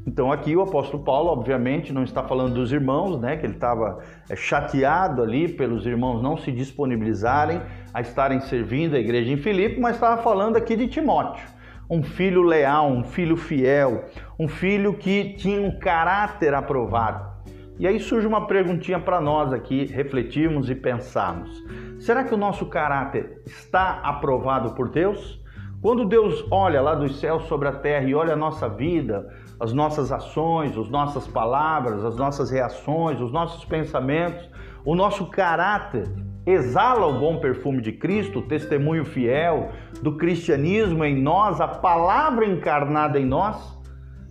Então 0.06 0.32
aqui 0.32 0.56
o 0.56 0.62
apóstolo 0.62 1.04
Paulo, 1.04 1.30
obviamente, 1.30 1.92
não 1.92 2.04
está 2.04 2.24
falando 2.24 2.54
dos 2.54 2.72
irmãos, 2.72 3.20
né? 3.20 3.38
Que 3.38 3.46
ele 3.46 3.56
estava 3.56 4.00
é, 4.30 4.36
chateado 4.36 5.24
ali 5.24 5.48
pelos 5.48 5.86
irmãos 5.86 6.22
não 6.22 6.38
se 6.38 6.52
disponibilizarem 6.52 7.62
a 7.94 8.02
estarem 8.02 8.40
servindo 8.42 8.96
a 8.96 9.00
igreja 9.00 9.32
em 9.32 9.38
Filipe, 9.38 9.80
mas 9.80 9.96
estava 9.96 10.22
falando 10.22 10.58
aqui 10.58 10.76
de 10.76 10.88
Timóteo 10.88 11.56
um 11.90 12.02
filho 12.02 12.42
leal, 12.42 12.90
um 12.90 13.04
filho 13.04 13.38
fiel, 13.38 14.06
um 14.40 14.48
filho 14.48 14.94
que 14.94 15.36
tinha 15.36 15.62
um 15.62 15.78
caráter 15.78 16.54
aprovado. 16.54 17.36
E 17.78 17.86
aí 17.86 18.00
surge 18.00 18.26
uma 18.26 18.48
perguntinha 18.48 19.00
para 19.00 19.20
nós 19.20 19.52
aqui 19.52 19.86
refletirmos 19.86 20.70
e 20.70 20.76
pensarmos: 20.76 21.64
será 22.00 22.24
que 22.24 22.34
o 22.34 22.38
nosso 22.38 22.66
caráter 22.68 23.42
está 23.46 24.00
aprovado 24.04 24.74
por 24.74 24.90
Deus? 24.90 25.44
Quando 25.82 26.06
Deus 26.06 26.44
olha 26.50 26.82
lá 26.82 26.96
dos 26.96 27.20
céus 27.20 27.44
sobre 27.44 27.68
a 27.68 27.74
terra 27.74 28.08
e 28.08 28.16
olha 28.16 28.34
a 28.34 28.38
nossa 28.38 28.68
vida, 28.68 29.30
as 29.60 29.74
nossas 29.74 30.12
ações, 30.12 30.78
as 30.78 30.90
nossas 30.90 31.28
palavras, 31.28 32.04
as 32.04 32.16
nossas 32.16 32.52
reações, 32.52 33.20
os 33.22 33.32
nossos 33.32 33.64
pensamentos, 33.66 34.50
o 34.84 34.96
nosso 34.96 35.26
caráter 35.28 36.08
exala 36.46 37.08
o 37.08 37.20
bom 37.20 37.38
perfume 37.38 37.82
de 37.82 37.92
Cristo, 37.92 38.40
o 38.40 38.48
testemunho 38.48 39.04
fiel 39.04 39.70
do 40.02 40.16
cristianismo 40.16 41.04
em 41.04 41.20
nós, 41.20 41.60
a 41.60 41.68
palavra 41.68 42.46
encarnada 42.46 43.20
em 43.20 43.26
nós. 43.26 43.76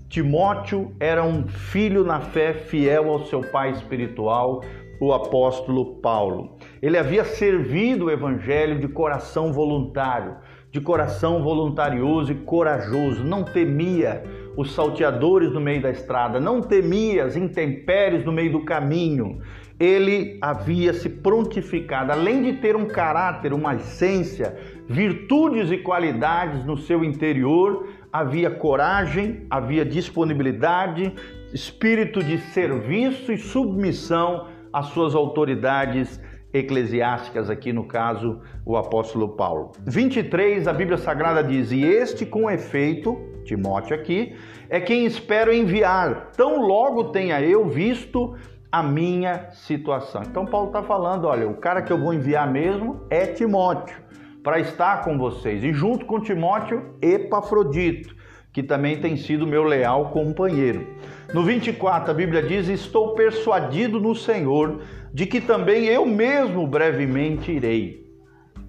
Timóteo 0.08 0.94
era 1.00 1.24
um 1.24 1.48
filho 1.48 2.04
na 2.04 2.20
fé 2.20 2.52
fiel 2.52 3.10
ao 3.10 3.24
seu 3.24 3.40
pai 3.40 3.70
espiritual, 3.70 4.60
o 5.00 5.12
apóstolo 5.12 5.96
Paulo. 5.96 6.53
Ele 6.84 6.98
havia 6.98 7.24
servido 7.24 8.04
o 8.04 8.10
evangelho 8.10 8.78
de 8.78 8.86
coração 8.86 9.54
voluntário, 9.54 10.36
de 10.70 10.82
coração 10.82 11.42
voluntarioso 11.42 12.30
e 12.30 12.34
corajoso, 12.34 13.24
não 13.24 13.42
temia 13.42 14.22
os 14.54 14.74
salteadores 14.74 15.50
no 15.50 15.62
meio 15.62 15.80
da 15.80 15.90
estrada, 15.90 16.38
não 16.38 16.60
temia 16.60 17.24
as 17.24 17.36
intempéries 17.36 18.22
no 18.22 18.30
meio 18.30 18.52
do 18.52 18.66
caminho, 18.66 19.40
ele 19.80 20.38
havia 20.42 20.92
se 20.92 21.08
prontificado, 21.08 22.12
além 22.12 22.42
de 22.42 22.52
ter 22.60 22.76
um 22.76 22.84
caráter, 22.84 23.54
uma 23.54 23.74
essência, 23.76 24.54
virtudes 24.86 25.70
e 25.70 25.78
qualidades 25.78 26.66
no 26.66 26.76
seu 26.76 27.02
interior, 27.02 27.88
havia 28.12 28.50
coragem, 28.50 29.46
havia 29.48 29.86
disponibilidade, 29.86 31.14
espírito 31.50 32.22
de 32.22 32.36
serviço 32.36 33.32
e 33.32 33.38
submissão 33.38 34.48
às 34.70 34.88
suas 34.88 35.14
autoridades 35.14 36.20
eclesiásticas, 36.54 37.50
aqui 37.50 37.72
no 37.72 37.84
caso, 37.84 38.40
o 38.64 38.76
apóstolo 38.76 39.30
Paulo. 39.30 39.72
23, 39.84 40.68
a 40.68 40.72
Bíblia 40.72 40.96
Sagrada 40.96 41.42
diz: 41.42 41.72
E 41.72 41.82
este 41.82 42.24
com 42.24 42.48
efeito, 42.48 43.20
Timóteo 43.44 43.96
aqui, 43.96 44.36
é 44.70 44.80
quem 44.80 45.04
espero 45.04 45.52
enviar, 45.52 46.30
tão 46.36 46.62
logo 46.62 47.04
tenha 47.04 47.42
eu 47.42 47.68
visto 47.68 48.36
a 48.70 48.82
minha 48.82 49.50
situação. 49.52 50.22
Então 50.22 50.46
Paulo 50.46 50.68
está 50.68 50.82
falando, 50.82 51.26
olha, 51.26 51.48
o 51.48 51.54
cara 51.54 51.82
que 51.82 51.92
eu 51.92 51.98
vou 51.98 52.14
enviar 52.14 52.50
mesmo 52.50 53.02
é 53.10 53.26
Timóteo 53.26 53.96
para 54.42 54.58
estar 54.58 55.04
com 55.04 55.18
vocês 55.18 55.62
e 55.62 55.72
junto 55.72 56.06
com 56.06 56.20
Timóteo 56.20 56.94
Epafrodito, 57.00 58.14
que 58.52 58.62
também 58.62 59.00
tem 59.00 59.16
sido 59.16 59.46
meu 59.46 59.64
leal 59.64 60.10
companheiro. 60.10 60.86
No 61.32 61.42
24 61.42 62.10
a 62.10 62.14
Bíblia 62.14 62.42
diz: 62.42 62.68
"Estou 62.68 63.14
persuadido 63.14 64.00
no 64.00 64.14
Senhor 64.14 64.80
de 65.14 65.24
que 65.24 65.40
também 65.40 65.84
eu 65.84 66.04
mesmo 66.04 66.66
brevemente 66.66 67.52
irei". 67.52 68.04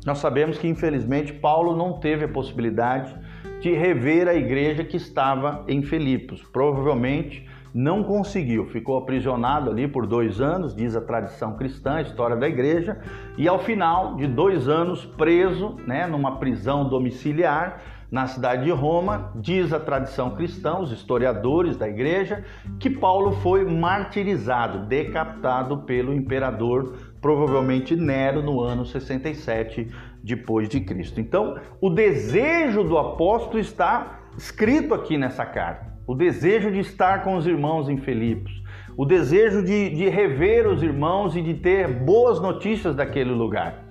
Nós 0.05 0.19
sabemos 0.19 0.59
que 0.59 0.67
infelizmente 0.67 1.33
Paulo 1.33 1.75
não 1.75 1.93
teve 1.93 2.25
a 2.25 2.29
possibilidade 2.29 3.13
de 3.59 3.73
rever 3.73 4.27
a 4.27 4.35
igreja 4.35 4.83
que 4.83 4.95
estava 4.95 5.65
em 5.67 5.81
Filipos. 5.81 6.43
Provavelmente 6.53 7.43
não 7.73 8.03
conseguiu, 8.03 8.67
ficou 8.67 8.97
aprisionado 8.97 9.69
ali 9.71 9.87
por 9.87 10.05
dois 10.05 10.39
anos, 10.39 10.75
diz 10.75 10.95
a 10.95 11.01
tradição 11.01 11.57
cristã, 11.57 11.95
a 11.95 12.01
história 12.03 12.37
da 12.37 12.47
igreja, 12.47 12.99
e 13.37 13.47
ao 13.47 13.59
final 13.59 14.15
de 14.15 14.27
dois 14.27 14.69
anos 14.69 15.03
preso, 15.17 15.75
né, 15.85 16.05
numa 16.07 16.37
prisão 16.37 16.87
domiciliar 16.87 17.81
na 18.12 18.27
cidade 18.27 18.65
de 18.65 18.71
Roma, 18.71 19.31
diz 19.35 19.74
a 19.74 19.79
tradição 19.79 20.31
cristã, 20.31 20.77
os 20.77 20.91
historiadores 20.91 21.75
da 21.77 21.88
igreja, 21.88 22.43
que 22.79 22.89
Paulo 22.89 23.33
foi 23.41 23.65
martirizado, 23.65 24.85
decapitado 24.85 25.79
pelo 25.79 26.13
imperador, 26.13 26.95
provavelmente 27.21 27.95
Nero, 27.95 28.41
no 28.41 28.62
ano 28.62 28.85
67 28.85 29.88
depois 30.24 30.69
de 30.69 30.79
Cristo. 30.79 31.19
Então, 31.19 31.59
o 31.81 31.89
desejo 31.89 32.83
do 32.83 32.97
apóstolo 32.97 33.59
está 33.59 34.19
escrito 34.38 34.93
aqui 34.93 35.17
nessa 35.17 35.45
carta 35.45 35.95
o 36.07 36.13
desejo 36.13 36.71
de 36.71 36.79
estar 36.79 37.24
com 37.24 37.35
os 37.35 37.47
irmãos 37.47 37.89
em 37.89 37.97
Filipos, 37.97 38.63
o 38.95 39.05
desejo 39.05 39.63
de, 39.63 39.89
de 39.89 40.07
rever 40.07 40.67
os 40.67 40.83
irmãos 40.83 41.35
e 41.35 41.41
de 41.41 41.55
ter 41.55 41.88
boas 41.88 42.39
notícias 42.39 42.95
daquele 42.95 43.31
lugar. 43.31 43.85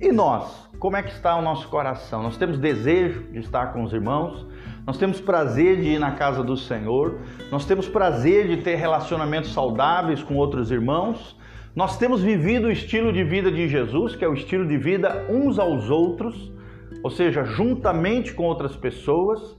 E 0.00 0.12
nós, 0.12 0.63
como 0.78 0.96
é 0.96 1.02
que 1.02 1.10
está 1.10 1.36
o 1.36 1.42
nosso 1.42 1.68
coração? 1.68 2.22
Nós 2.22 2.36
temos 2.36 2.58
desejo 2.58 3.24
de 3.32 3.38
estar 3.38 3.72
com 3.72 3.82
os 3.82 3.92
irmãos, 3.92 4.46
nós 4.86 4.98
temos 4.98 5.20
prazer 5.20 5.80
de 5.80 5.90
ir 5.90 5.98
na 5.98 6.12
casa 6.12 6.42
do 6.42 6.56
Senhor, 6.56 7.18
nós 7.50 7.64
temos 7.64 7.88
prazer 7.88 8.48
de 8.48 8.58
ter 8.58 8.74
relacionamentos 8.76 9.52
saudáveis 9.52 10.22
com 10.22 10.34
outros 10.34 10.70
irmãos, 10.70 11.38
nós 11.74 11.98
temos 11.98 12.22
vivido 12.22 12.68
o 12.68 12.70
estilo 12.70 13.12
de 13.12 13.24
vida 13.24 13.50
de 13.50 13.68
Jesus, 13.68 14.14
que 14.14 14.24
é 14.24 14.28
o 14.28 14.34
estilo 14.34 14.66
de 14.66 14.76
vida 14.76 15.26
uns 15.28 15.58
aos 15.58 15.90
outros, 15.90 16.52
ou 17.02 17.10
seja, 17.10 17.44
juntamente 17.44 18.32
com 18.32 18.44
outras 18.44 18.76
pessoas. 18.76 19.58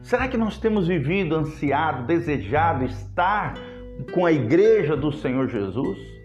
Será 0.00 0.28
que 0.28 0.36
nós 0.36 0.58
temos 0.58 0.86
vivido, 0.86 1.34
ansiado, 1.34 2.06
desejado 2.06 2.84
estar 2.84 3.54
com 4.12 4.24
a 4.24 4.30
igreja 4.30 4.96
do 4.96 5.10
Senhor 5.10 5.48
Jesus? 5.48 6.15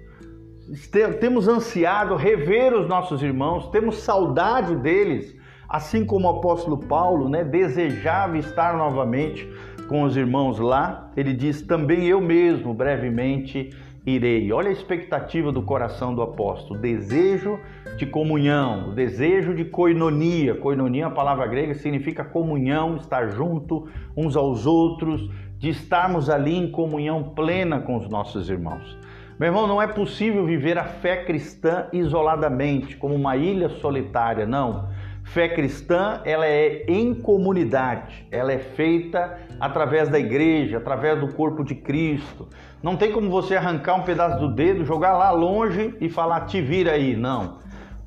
Temos 1.19 1.49
ansiado 1.49 2.15
rever 2.15 2.73
os 2.73 2.87
nossos 2.87 3.21
irmãos, 3.21 3.67
temos 3.71 3.97
saudade 3.97 4.73
deles, 4.77 5.35
assim 5.67 6.05
como 6.05 6.27
o 6.27 6.37
apóstolo 6.37 6.77
Paulo, 6.77 7.27
né, 7.27 7.43
desejava 7.43 8.37
estar 8.37 8.77
novamente 8.77 9.45
com 9.89 10.03
os 10.03 10.15
irmãos 10.15 10.59
lá. 10.59 11.11
Ele 11.17 11.33
diz: 11.33 11.61
"Também 11.61 12.05
eu 12.07 12.21
mesmo 12.21 12.73
brevemente 12.73 13.69
irei". 14.05 14.49
Olha 14.53 14.69
a 14.69 14.71
expectativa 14.71 15.51
do 15.51 15.61
coração 15.61 16.15
do 16.15 16.21
apóstolo, 16.21 16.79
desejo 16.79 17.59
de 17.97 18.05
comunhão, 18.05 18.93
desejo 18.93 19.53
de 19.53 19.65
coinonia. 19.65 20.55
Coinonia, 20.55 21.07
a 21.07 21.11
palavra 21.11 21.47
grega, 21.47 21.73
significa 21.73 22.23
comunhão, 22.23 22.95
estar 22.95 23.27
junto 23.31 23.89
uns 24.15 24.37
aos 24.37 24.65
outros, 24.65 25.29
de 25.57 25.69
estarmos 25.69 26.29
ali 26.29 26.55
em 26.55 26.71
comunhão 26.71 27.23
plena 27.35 27.81
com 27.81 27.97
os 27.97 28.07
nossos 28.07 28.49
irmãos. 28.49 28.97
Meu 29.41 29.47
irmão, 29.47 29.65
não 29.65 29.81
é 29.81 29.87
possível 29.87 30.45
viver 30.45 30.77
a 30.77 30.83
fé 30.83 31.23
cristã 31.23 31.87
isoladamente, 31.91 32.95
como 32.95 33.15
uma 33.15 33.35
ilha 33.35 33.69
solitária, 33.69 34.45
não. 34.45 34.89
Fé 35.23 35.49
cristã, 35.49 36.21
ela 36.23 36.45
é 36.45 36.85
em 36.87 37.11
comunidade, 37.15 38.23
ela 38.29 38.53
é 38.53 38.59
feita 38.59 39.39
através 39.59 40.09
da 40.09 40.19
igreja, 40.19 40.77
através 40.77 41.19
do 41.19 41.33
corpo 41.33 41.63
de 41.63 41.73
Cristo. 41.73 42.49
Não 42.83 42.95
tem 42.95 43.11
como 43.11 43.31
você 43.31 43.55
arrancar 43.55 43.95
um 43.95 44.03
pedaço 44.03 44.39
do 44.39 44.53
dedo, 44.53 44.85
jogar 44.85 45.17
lá 45.17 45.31
longe 45.31 45.95
e 45.99 46.07
falar 46.07 46.41
te 46.41 46.61
vira 46.61 46.91
aí, 46.91 47.15
não. 47.15 47.57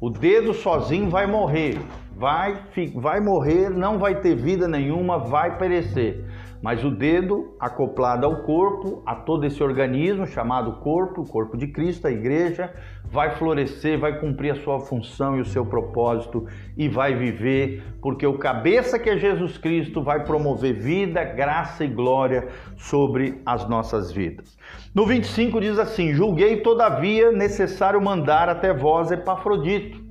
O 0.01 0.11
dedo 0.11 0.55
sozinho 0.55 1.11
vai 1.11 1.27
morrer, 1.27 1.81
vai, 2.15 2.63
vai 2.95 3.19
morrer, 3.19 3.71
não 3.71 3.99
vai 3.99 4.21
ter 4.21 4.37
vida 4.37 4.69
nenhuma, 4.69 5.19
vai 5.19 5.59
perecer. 5.59 6.24
Mas 6.65 6.83
o 6.83 6.91
dedo 6.91 7.55
acoplado 7.61 8.25
ao 8.25 8.37
corpo, 8.37 9.03
a 9.05 9.15
todo 9.15 9.45
esse 9.45 9.63
organismo 9.63 10.27
chamado 10.27 10.81
corpo, 10.81 11.21
o 11.21 11.29
corpo 11.29 11.59
de 11.59 11.67
Cristo, 11.67 12.07
a 12.07 12.11
igreja, 12.11 12.73
vai 13.05 13.33
florescer, 13.33 14.01
vai 14.01 14.19
cumprir 14.19 14.53
a 14.53 14.63
sua 14.63 14.81
função 14.81 15.37
e 15.37 15.43
o 15.43 15.45
seu 15.45 15.67
propósito 15.67 16.47
e 16.75 16.89
vai 16.89 17.15
viver, 17.15 17.85
porque 18.01 18.27
o 18.27 18.39
cabeça 18.39 18.99
que 18.99 19.11
é 19.11 19.19
Jesus 19.19 19.59
Cristo 19.59 20.03
vai 20.03 20.25
promover 20.25 20.73
vida, 20.73 21.23
graça 21.23 21.85
e 21.85 21.89
glória 21.89 22.49
sobre 22.79 23.43
as 23.45 23.69
nossas 23.69 24.11
vidas. 24.11 24.57
No 24.95 25.05
25 25.05 25.61
diz 25.61 25.79
assim: 25.79 26.15
Julguei 26.15 26.63
todavia 26.63 27.31
necessário 27.31 28.01
mandar 28.01 28.49
até 28.49 28.73
vós 28.73 29.13
Epafrodito. 29.13 30.03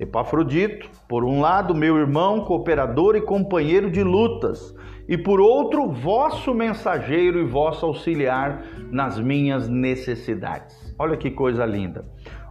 Epafrodito, 0.00 0.88
por 1.06 1.22
um 1.22 1.42
lado, 1.42 1.74
meu 1.74 1.98
irmão, 1.98 2.46
cooperador 2.46 3.14
e 3.14 3.20
companheiro 3.20 3.90
de 3.90 4.02
lutas 4.02 4.74
e 5.12 5.18
por 5.18 5.42
outro, 5.42 5.90
vosso 5.90 6.54
mensageiro 6.54 7.38
e 7.38 7.44
vosso 7.44 7.84
auxiliar 7.84 8.64
nas 8.90 9.20
minhas 9.20 9.68
necessidades. 9.68 10.94
Olha 10.98 11.18
que 11.18 11.30
coisa 11.30 11.66
linda. 11.66 12.06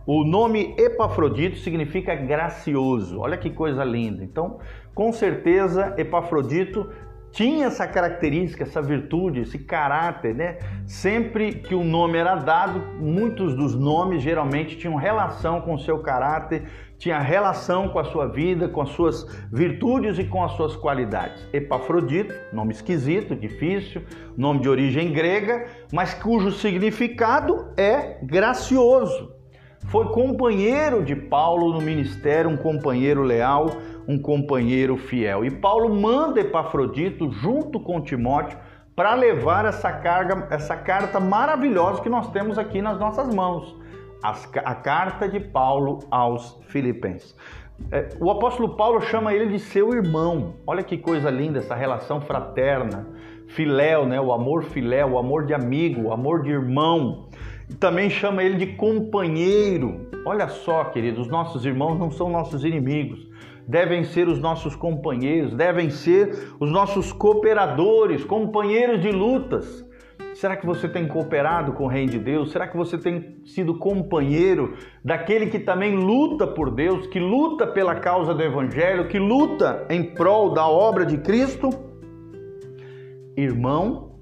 O 0.06 0.24
nome 0.24 0.76
Epafrodito 0.78 1.58
significa 1.58 2.14
gracioso. 2.14 3.20
Olha 3.20 3.36
que 3.36 3.50
coisa 3.50 3.84
linda. 3.84 4.24
Então, 4.24 4.60
com 4.94 5.12
certeza, 5.12 5.96
Epafrodito 5.98 6.88
tinha 7.32 7.68
essa 7.68 7.88
característica, 7.88 8.64
essa 8.64 8.82
virtude, 8.82 9.42
esse 9.42 9.58
caráter, 9.58 10.36
né? 10.36 10.60
Sempre 10.86 11.54
que 11.54 11.74
o 11.74 11.84
nome 11.84 12.18
era 12.18 12.36
dado, 12.36 12.80
muitos 13.00 13.56
dos 13.56 13.74
nomes 13.74 14.22
geralmente 14.22 14.78
tinham 14.78 14.96
relação 14.96 15.62
com 15.62 15.76
o 15.76 15.80
seu 15.80 16.00
caráter, 16.00 16.64
tinha 16.98 17.20
relação 17.20 17.90
com 17.90 18.00
a 18.00 18.04
sua 18.04 18.28
vida, 18.28 18.68
com 18.68 18.82
as 18.82 18.90
suas 18.90 19.26
virtudes 19.52 20.20
e 20.20 20.26
com 20.26 20.44
as 20.44 20.52
suas 20.54 20.76
qualidades. 20.76 21.48
Epafrodito, 21.54 22.34
nome 22.54 22.74
esquisito, 22.74 23.36
difícil, 23.36 24.04
nome 24.38 24.60
de 24.60 24.70
origem 24.70 25.12
grega, 25.12 25.66
mas 25.92 26.14
cujo 26.14 26.52
significado 26.52 27.74
é 27.78 28.20
gracioso. 28.24 29.41
Foi 29.88 30.06
companheiro 30.10 31.04
de 31.04 31.16
Paulo 31.16 31.74
no 31.74 31.82
ministério, 31.82 32.50
um 32.50 32.58
companheiro 32.58 33.24
leal, 33.24 33.68
um 34.08 34.18
companheiro 34.18 34.96
fiel. 34.98 35.44
E 35.44 35.52
Paulo 35.52 35.94
manda 35.94 36.40
Epafrodito 36.40 37.30
junto 37.32 37.80
com 37.80 38.02
Timóteo 38.02 38.58
para 38.96 39.16
levar 39.16 39.66
essa 39.66 39.92
carga, 39.92 40.48
essa 40.50 40.76
carta 40.76 41.20
maravilhosa 41.20 42.02
que 42.02 42.10
nós 42.10 42.30
temos 42.30 42.58
aqui 42.58 42.82
nas 42.82 43.00
nossas 43.00 43.34
mãos 43.34 43.76
a 44.24 44.76
carta 44.76 45.28
de 45.28 45.40
Paulo 45.40 46.00
aos 46.12 46.60
Filipenses. 46.68 47.36
É, 47.92 48.10
o 48.20 48.30
apóstolo 48.30 48.76
Paulo 48.76 49.02
chama 49.02 49.34
ele 49.34 49.48
de 49.48 49.60
seu 49.60 49.94
irmão. 49.94 50.54
Olha 50.68 50.84
que 50.84 50.98
coisa 50.98 51.30
linda 51.32 51.60
essa 51.60 51.74
relação 51.74 52.22
fraterna, 52.22 53.08
filéu, 53.48 54.06
né? 54.06 54.22
O 54.22 54.32
amor 54.32 54.64
filéu, 54.64 55.14
o 55.14 55.18
amor 55.18 55.46
de 55.46 55.54
amigo, 55.54 56.10
o 56.10 56.14
amor 56.14 56.44
de 56.44 56.52
irmão. 56.52 57.28
Também 57.80 58.10
chama 58.10 58.44
ele 58.44 58.58
de 58.58 58.68
companheiro. 58.76 60.08
Olha 60.26 60.48
só, 60.48 60.86
queridos, 60.86 61.22
os 61.22 61.28
nossos 61.28 61.66
irmãos 61.66 61.98
não 61.98 62.12
são 62.12 62.30
nossos 62.30 62.64
inimigos. 62.64 63.30
Devem 63.68 64.04
ser 64.04 64.28
os 64.28 64.40
nossos 64.40 64.76
companheiros, 64.76 65.54
devem 65.54 65.90
ser 65.90 66.54
os 66.60 66.70
nossos 66.72 67.12
cooperadores, 67.14 68.24
companheiros 68.24 69.02
de 69.02 69.12
lutas. 69.12 69.86
Será 70.34 70.56
que 70.56 70.66
você 70.66 70.88
tem 70.88 71.08
cooperado 71.08 71.74
com 71.74 71.84
o 71.86 71.88
Reino 71.88 72.12
de 72.12 72.20
Deus? 72.20 72.52
Será 72.52 72.68
que 72.68 72.78
você 72.78 72.98
tem 72.98 73.38
sido 73.46 73.78
companheiro 73.78 74.76
daquele 75.04 75.48
que 75.48 75.60
também 75.60 75.96
luta 75.96 76.48
por 76.48 76.72
Deus, 76.72 77.06
que 77.08 77.20
luta 77.20 77.68
pela 77.68 77.96
causa 77.96 78.34
do 78.34 78.42
Evangelho, 78.42 79.08
que 79.08 79.20
luta 79.20 79.86
em 79.90 80.04
prol 80.04 80.54
da 80.54 80.68
obra 80.68 81.06
de 81.06 81.18
Cristo? 81.18 81.70
Irmão, 83.36 84.16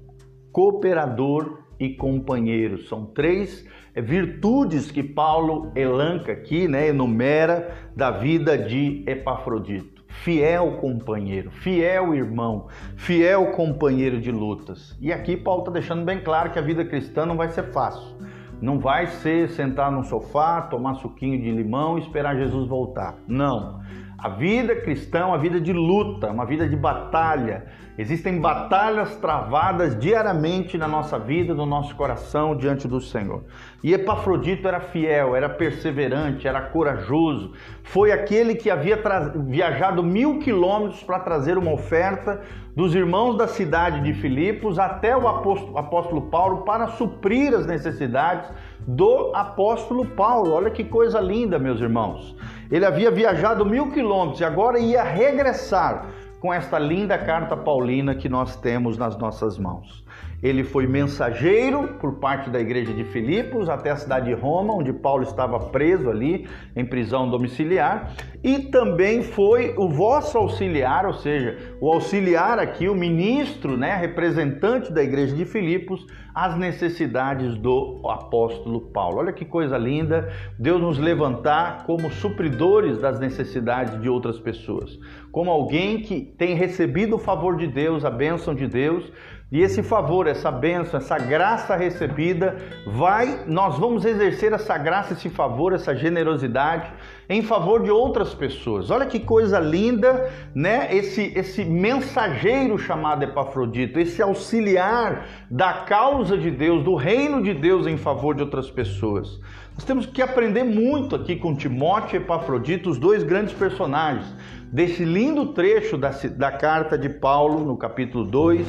cooperador 0.52 1.59
e 1.80 1.88
companheiro 1.88 2.78
são 2.82 3.06
três 3.06 3.66
virtudes 3.96 4.90
que 4.90 5.02
Paulo 5.02 5.72
elanca 5.74 6.30
aqui, 6.30 6.68
né, 6.68 6.88
enumera 6.88 7.74
da 7.96 8.10
vida 8.10 8.56
de 8.56 9.02
Epafrodito 9.06 10.00
fiel 10.10 10.72
companheiro, 10.80 11.50
fiel 11.50 12.14
irmão, 12.14 12.66
fiel 12.96 13.52
companheiro 13.52 14.20
de 14.20 14.30
lutas. 14.30 14.96
E 15.00 15.12
aqui 15.12 15.36
Paulo 15.36 15.62
está 15.62 15.72
deixando 15.72 16.04
bem 16.04 16.20
claro 16.20 16.50
que 16.50 16.58
a 16.58 16.62
vida 16.62 16.84
cristã 16.84 17.24
não 17.24 17.36
vai 17.36 17.48
ser 17.48 17.72
fácil. 17.72 18.16
Não 18.60 18.78
vai 18.78 19.06
ser 19.06 19.48
sentar 19.48 19.90
no 19.90 20.04
sofá, 20.04 20.60
tomar 20.60 20.94
suquinho 20.96 21.40
de 21.40 21.50
limão 21.50 21.96
e 21.96 22.02
esperar 22.02 22.36
Jesus 22.36 22.68
voltar. 22.68 23.16
Não. 23.26 23.80
A 24.22 24.28
vida 24.28 24.76
cristã 24.76 25.20
é 25.20 25.24
uma 25.24 25.38
vida 25.38 25.58
de 25.58 25.72
luta, 25.72 26.30
uma 26.30 26.44
vida 26.44 26.68
de 26.68 26.76
batalha. 26.76 27.64
Existem 27.96 28.38
batalhas 28.38 29.16
travadas 29.16 29.98
diariamente 29.98 30.76
na 30.76 30.86
nossa 30.86 31.18
vida, 31.18 31.54
no 31.54 31.64
nosso 31.64 31.94
coração, 31.96 32.54
diante 32.54 32.86
do 32.86 33.00
Senhor. 33.00 33.44
E 33.82 33.94
Epafrodito 33.94 34.68
era 34.68 34.78
fiel, 34.78 35.34
era 35.34 35.48
perseverante, 35.48 36.46
era 36.46 36.60
corajoso. 36.60 37.52
Foi 37.82 38.12
aquele 38.12 38.54
que 38.54 38.70
havia 38.70 38.98
viajado 39.46 40.02
mil 40.02 40.38
quilômetros 40.38 41.02
para 41.02 41.20
trazer 41.20 41.56
uma 41.56 41.72
oferta 41.72 42.42
dos 42.80 42.94
irmãos 42.94 43.36
da 43.36 43.46
cidade 43.46 44.00
de 44.00 44.14
Filipos 44.14 44.78
até 44.78 45.14
o 45.14 45.28
apóstolo, 45.28 46.22
Paulo 46.30 46.62
para 46.62 46.86
suprir 46.86 47.52
as 47.52 47.66
necessidades 47.66 48.50
do 48.78 49.32
apóstolo 49.34 50.06
Paulo. 50.06 50.54
Olha 50.54 50.70
que 50.70 50.82
coisa 50.82 51.20
linda, 51.20 51.58
meus 51.58 51.78
irmãos. 51.78 52.34
Ele 52.70 52.86
havia 52.86 53.10
viajado 53.10 53.66
mil 53.66 53.90
quilômetros 53.90 54.40
e 54.40 54.46
agora 54.46 54.78
ia 54.78 55.02
regressar 55.02 56.06
com 56.40 56.54
esta 56.54 56.78
linda 56.78 57.18
carta 57.18 57.54
paulina 57.54 58.14
que 58.14 58.30
nós 58.30 58.56
temos 58.56 58.96
nas 58.96 59.14
nossas 59.18 59.58
mãos. 59.58 60.02
Ele 60.42 60.64
foi 60.64 60.86
mensageiro 60.86 61.96
por 62.00 62.14
parte 62.14 62.48
da 62.48 62.58
igreja 62.58 62.94
de 62.94 63.04
Filipos 63.04 63.68
até 63.68 63.90
a 63.90 63.96
cidade 63.96 64.26
de 64.26 64.34
Roma, 64.34 64.74
onde 64.74 64.92
Paulo 64.92 65.22
estava 65.22 65.58
preso 65.58 66.08
ali 66.08 66.48
em 66.74 66.84
prisão 66.84 67.28
domiciliar, 67.28 68.12
e 68.42 68.58
também 68.58 69.22
foi 69.22 69.74
o 69.76 69.88
vosso 69.88 70.38
auxiliar, 70.38 71.04
ou 71.04 71.12
seja, 71.12 71.58
o 71.80 71.92
auxiliar 71.92 72.58
aqui, 72.58 72.88
o 72.88 72.94
ministro, 72.94 73.76
né, 73.76 73.94
representante 73.96 74.90
da 74.90 75.02
igreja 75.02 75.36
de 75.36 75.44
Filipos, 75.44 76.06
as 76.34 76.56
necessidades 76.56 77.56
do 77.56 78.00
apóstolo 78.08 78.80
Paulo. 78.92 79.18
Olha 79.18 79.32
que 79.32 79.44
coisa 79.44 79.76
linda, 79.76 80.32
Deus 80.58 80.80
nos 80.80 80.98
levantar 80.98 81.84
como 81.84 82.10
supridores 82.10 82.98
das 82.98 83.18
necessidades 83.20 84.00
de 84.00 84.08
outras 84.08 84.38
pessoas, 84.38 84.98
como 85.30 85.50
alguém 85.50 86.00
que 86.00 86.20
tem 86.20 86.54
recebido 86.54 87.16
o 87.16 87.18
favor 87.18 87.56
de 87.56 87.66
Deus, 87.66 88.04
a 88.04 88.10
bênção 88.10 88.54
de 88.54 88.66
Deus, 88.66 89.12
e 89.52 89.60
esse 89.62 89.82
favor, 89.82 90.28
essa 90.28 90.48
bênção, 90.48 90.98
essa 90.98 91.18
graça 91.18 91.74
recebida, 91.74 92.56
vai, 92.86 93.44
nós 93.48 93.76
vamos 93.76 94.04
exercer 94.04 94.52
essa 94.52 94.78
graça, 94.78 95.14
esse 95.14 95.28
favor, 95.28 95.72
essa 95.72 95.92
generosidade 95.92 96.88
em 97.28 97.42
favor 97.42 97.82
de 97.82 97.90
outras 97.90 98.32
pessoas. 98.32 98.90
Olha 98.92 99.06
que 99.06 99.18
coisa 99.18 99.58
linda, 99.58 100.30
né? 100.54 100.94
Esse 100.94 101.32
esse 101.34 101.64
mensageiro 101.64 102.78
chamado 102.78 103.24
Epafrodito, 103.24 103.98
esse 103.98 104.22
auxiliar 104.22 105.26
da 105.50 105.72
causa 105.72 106.38
de 106.38 106.50
Deus, 106.50 106.84
do 106.84 106.94
reino 106.94 107.42
de 107.42 107.52
Deus 107.52 107.88
em 107.88 107.96
favor 107.96 108.36
de 108.36 108.42
outras 108.42 108.70
pessoas. 108.70 109.40
Nós 109.74 109.84
temos 109.84 110.06
que 110.06 110.22
aprender 110.22 110.62
muito 110.62 111.16
aqui 111.16 111.34
com 111.34 111.56
Timóteo 111.56 112.20
e 112.20 112.22
Epafrodito, 112.22 112.88
os 112.88 112.98
dois 112.98 113.24
grandes 113.24 113.52
personagens 113.52 114.32
desse 114.72 115.04
lindo 115.04 115.46
trecho 115.46 115.98
da, 115.98 116.10
da 116.36 116.52
carta 116.52 116.96
de 116.96 117.08
Paulo 117.08 117.64
no 117.64 117.76
capítulo 117.76 118.24
2 118.24 118.66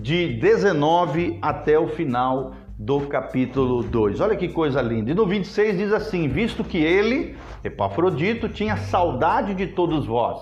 de 0.00 0.34
19 0.34 1.40
até 1.42 1.76
o 1.76 1.88
final 1.88 2.54
do 2.78 3.00
capítulo 3.00 3.82
2. 3.82 4.20
Olha 4.20 4.36
que 4.36 4.46
coisa 4.46 4.80
linda. 4.80 5.10
E 5.10 5.14
no 5.14 5.26
26 5.26 5.76
diz 5.76 5.92
assim: 5.92 6.28
Visto 6.28 6.62
que 6.62 6.78
ele, 6.78 7.36
Epafrodito, 7.64 8.48
tinha 8.48 8.76
saudade 8.76 9.54
de 9.54 9.66
todos 9.66 10.06
vós 10.06 10.40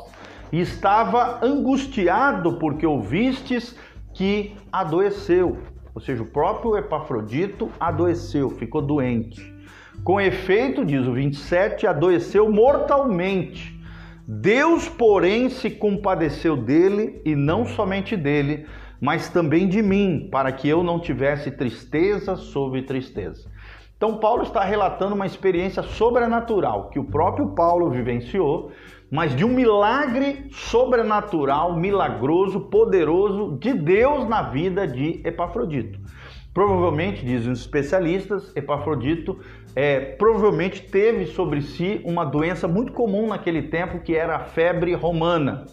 e 0.53 0.61
estava 0.61 1.41
angustiado 1.43 2.59
porque 2.59 2.87
ouvistes 2.87 3.75
que 4.13 4.55
adoeceu. 4.71 5.57
Ou 5.95 6.03
seja, 6.03 6.23
o 6.23 6.27
próprio 6.27 6.77
Epafrodito 6.77 7.71
adoeceu, 7.81 8.51
ficou 8.51 8.83
doente. 8.83 9.55
Com 10.05 10.21
efeito, 10.21 10.85
diz 10.85 11.07
o 11.07 11.15
27, 11.15 11.87
adoeceu 11.87 12.53
mortalmente. 12.53 13.75
Deus, 14.29 14.87
porém, 14.87 15.49
se 15.49 15.71
compadeceu 15.71 16.55
dele 16.55 17.23
e 17.25 17.35
não 17.35 17.65
somente 17.65 18.15
dele, 18.15 18.67
mas 19.01 19.29
também 19.29 19.69
de 19.69 19.83
mim, 19.83 20.29
para 20.31 20.53
que 20.53 20.69
eu 20.69 20.83
não 20.83 21.01
tivesse 21.01 21.51
tristeza 21.51 22.37
sobre 22.37 22.83
tristeza. 22.83 23.51
Então, 23.97 24.19
Paulo 24.19 24.43
está 24.43 24.63
relatando 24.63 25.15
uma 25.15 25.25
experiência 25.25 25.83
sobrenatural 25.83 26.91
que 26.91 26.99
o 26.99 27.05
próprio 27.05 27.55
Paulo 27.55 27.91
vivenciou, 27.91 28.71
mas 29.11 29.35
de 29.35 29.45
um 29.45 29.49
milagre 29.49 30.49
sobrenatural, 30.51 31.77
milagroso, 31.77 32.61
poderoso 32.61 33.57
de 33.59 33.73
Deus 33.73 34.29
na 34.29 34.43
vida 34.43 34.87
de 34.87 35.23
Epafrodito. 35.25 35.99
Provavelmente, 36.53 37.25
dizem 37.25 37.53
os 37.53 37.61
especialistas, 37.61 38.51
Epafrodito 38.57 39.39
é, 39.75 40.01
provavelmente 40.01 40.83
teve 40.83 41.27
sobre 41.27 41.61
si 41.61 42.01
uma 42.03 42.25
doença 42.25 42.67
muito 42.67 42.93
comum 42.93 43.29
naquele 43.29 43.65
tempo, 43.65 44.01
que 44.01 44.17
era 44.17 44.37
a 44.37 44.41
febre 44.41 44.95
romana. 44.95 45.67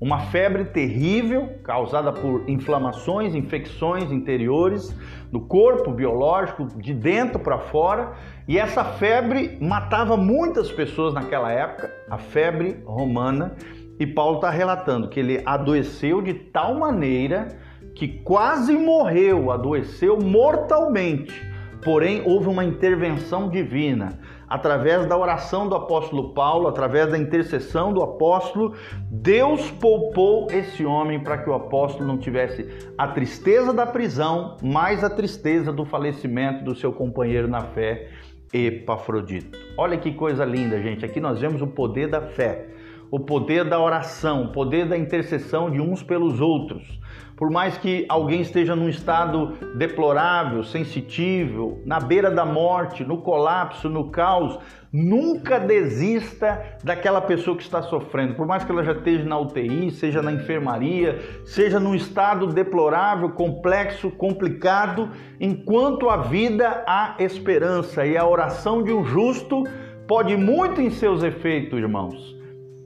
Uma 0.00 0.20
febre 0.20 0.64
terrível 0.64 1.58
causada 1.62 2.10
por 2.10 2.48
inflamações, 2.48 3.34
infecções 3.34 4.10
interiores 4.10 4.96
do 5.30 5.40
corpo 5.40 5.92
biológico, 5.92 6.66
de 6.80 6.94
dentro 6.94 7.38
para 7.38 7.58
fora, 7.58 8.14
e 8.48 8.58
essa 8.58 8.82
febre 8.82 9.58
matava 9.60 10.16
muitas 10.16 10.72
pessoas 10.72 11.12
naquela 11.12 11.52
época, 11.52 11.94
a 12.08 12.16
febre 12.16 12.82
romana. 12.86 13.54
E 13.98 14.06
Paulo 14.06 14.36
está 14.36 14.48
relatando 14.48 15.08
que 15.08 15.20
ele 15.20 15.42
adoeceu 15.44 16.22
de 16.22 16.32
tal 16.32 16.78
maneira 16.78 17.48
que 17.94 18.08
quase 18.08 18.72
morreu, 18.72 19.50
adoeceu 19.50 20.18
mortalmente. 20.18 21.46
Porém, 21.84 22.22
houve 22.24 22.48
uma 22.48 22.64
intervenção 22.64 23.50
divina. 23.50 24.18
Através 24.50 25.06
da 25.06 25.16
oração 25.16 25.68
do 25.68 25.76
apóstolo 25.76 26.34
Paulo, 26.34 26.66
através 26.66 27.08
da 27.08 27.16
intercessão 27.16 27.92
do 27.92 28.02
apóstolo, 28.02 28.74
Deus 29.08 29.70
poupou 29.70 30.48
esse 30.50 30.84
homem 30.84 31.20
para 31.20 31.38
que 31.38 31.48
o 31.48 31.54
apóstolo 31.54 32.04
não 32.04 32.18
tivesse 32.18 32.66
a 32.98 33.06
tristeza 33.06 33.72
da 33.72 33.86
prisão, 33.86 34.56
mais 34.60 35.04
a 35.04 35.08
tristeza 35.08 35.72
do 35.72 35.84
falecimento 35.84 36.64
do 36.64 36.74
seu 36.74 36.92
companheiro 36.92 37.46
na 37.46 37.60
fé, 37.60 38.08
Epafrodito. 38.52 39.56
Olha 39.76 39.96
que 39.96 40.12
coisa 40.12 40.44
linda, 40.44 40.82
gente. 40.82 41.04
Aqui 41.04 41.20
nós 41.20 41.38
vemos 41.38 41.62
o 41.62 41.68
poder 41.68 42.08
da 42.08 42.20
fé, 42.20 42.70
o 43.08 43.20
poder 43.20 43.64
da 43.64 43.78
oração, 43.78 44.46
o 44.46 44.52
poder 44.52 44.88
da 44.88 44.98
intercessão 44.98 45.70
de 45.70 45.80
uns 45.80 46.02
pelos 46.02 46.40
outros. 46.40 46.98
Por 47.40 47.50
mais 47.50 47.78
que 47.78 48.04
alguém 48.06 48.42
esteja 48.42 48.76
num 48.76 48.90
estado 48.90 49.56
deplorável, 49.74 50.62
sensitivo, 50.62 51.80
na 51.86 51.98
beira 51.98 52.30
da 52.30 52.44
morte, 52.44 53.02
no 53.02 53.22
colapso, 53.22 53.88
no 53.88 54.10
caos, 54.10 54.58
nunca 54.92 55.58
desista 55.58 56.62
daquela 56.84 57.18
pessoa 57.18 57.56
que 57.56 57.62
está 57.62 57.80
sofrendo. 57.80 58.34
Por 58.34 58.46
mais 58.46 58.62
que 58.62 58.70
ela 58.70 58.84
já 58.84 58.92
esteja 58.92 59.24
na 59.24 59.38
UTI, 59.38 59.90
seja 59.90 60.20
na 60.20 60.32
enfermaria, 60.32 61.18
seja 61.46 61.80
num 61.80 61.94
estado 61.94 62.46
deplorável, 62.46 63.30
complexo, 63.30 64.10
complicado, 64.10 65.08
enquanto 65.40 66.10
a 66.10 66.18
vida 66.18 66.84
há 66.86 67.14
esperança 67.18 68.04
e 68.04 68.18
a 68.18 68.26
oração 68.26 68.82
de 68.82 68.92
um 68.92 69.02
justo 69.02 69.64
pode 70.06 70.36
muito 70.36 70.78
em 70.82 70.90
seus 70.90 71.22
efeitos, 71.22 71.78
irmãos. 71.78 72.36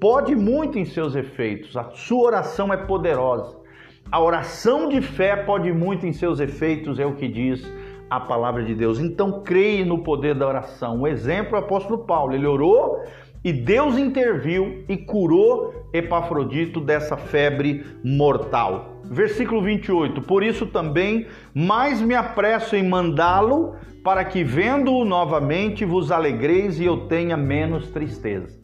Pode 0.01 0.37
muito 0.37 0.79
em 0.79 0.85
seus 0.85 1.17
efeitos. 1.17 1.77
A 1.77 1.91
sua 1.91 2.27
oração 2.27 2.73
é 2.73 2.77
poderosa. 2.77 3.64
A 4.11 4.21
oração 4.21 4.89
de 4.89 5.01
fé 5.01 5.37
pode 5.37 5.73
muito 5.73 6.07
em 6.07 6.13
seus 6.13 6.39
efeitos, 6.41 6.99
é 6.99 7.07
o 7.07 7.15
que 7.15 7.27
diz 7.27 7.65
a 8.09 8.21
palavra 8.21 8.63
de 8.63 8.75
Deus. 8.75 9.01
Então 9.01 9.43
creia 9.43 9.85
no 9.85 10.03
poder 10.03 10.35
da 10.35 10.47
oração. 10.47 11.01
O 11.01 11.07
exemplo 11.07 11.57
é 11.57 11.61
o 11.61 11.65
apóstolo 11.65 12.05
Paulo. 12.05 12.35
Ele 12.35 12.47
orou 12.47 13.03
e 13.43 13.53
Deus 13.53 13.99
interviu 13.99 14.85
e 14.89 14.97
curou 14.97 15.75
Epafrodito 15.93 16.81
dessa 16.81 17.17
febre 17.17 17.85
mortal. 18.03 19.01
Versículo 19.05 19.63
28. 19.63 20.23
Por 20.23 20.43
isso 20.43 20.67
também 20.67 21.27
mais 21.55 22.01
me 22.01 22.15
apresso 22.15 22.75
em 22.75 22.89
mandá-lo, 22.89 23.75
para 24.03 24.25
que 24.25 24.45
vendo-o 24.45 25.05
novamente 25.05 25.85
vos 25.85 26.11
alegreis 26.11 26.79
e 26.79 26.85
eu 26.85 27.07
tenha 27.07 27.37
menos 27.37 27.89
tristeza. 27.89 28.64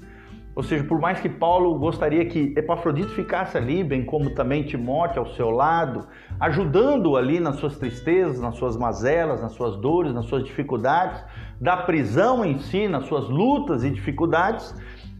Ou 0.61 0.65
seja, 0.65 0.85
por 0.85 1.01
mais 1.01 1.19
que 1.19 1.29
Paulo 1.31 1.79
gostaria 1.79 2.23
que 2.27 2.53
Epafrodito 2.55 3.09
ficasse 3.15 3.57
ali, 3.57 3.83
bem 3.83 4.05
como 4.05 4.35
também 4.35 4.63
Timóteo 4.63 5.21
ao 5.21 5.29
seu 5.29 5.49
lado, 5.49 6.07
ajudando 6.39 7.17
ali 7.17 7.41
nas 7.41 7.57
suas 7.57 7.79
tristezas, 7.79 8.43
nas 8.43 8.57
suas 8.57 8.77
mazelas, 8.77 9.41
nas 9.41 9.53
suas 9.53 9.79
dores, 9.79 10.13
nas 10.13 10.27
suas 10.27 10.45
dificuldades, 10.45 11.25
da 11.59 11.79
prisão 11.79 12.45
em 12.45 12.59
si, 12.59 12.89
nas 12.89 13.07
suas 13.07 13.27
lutas 13.31 13.85
e 13.85 13.89
dificuldades, 13.89 14.75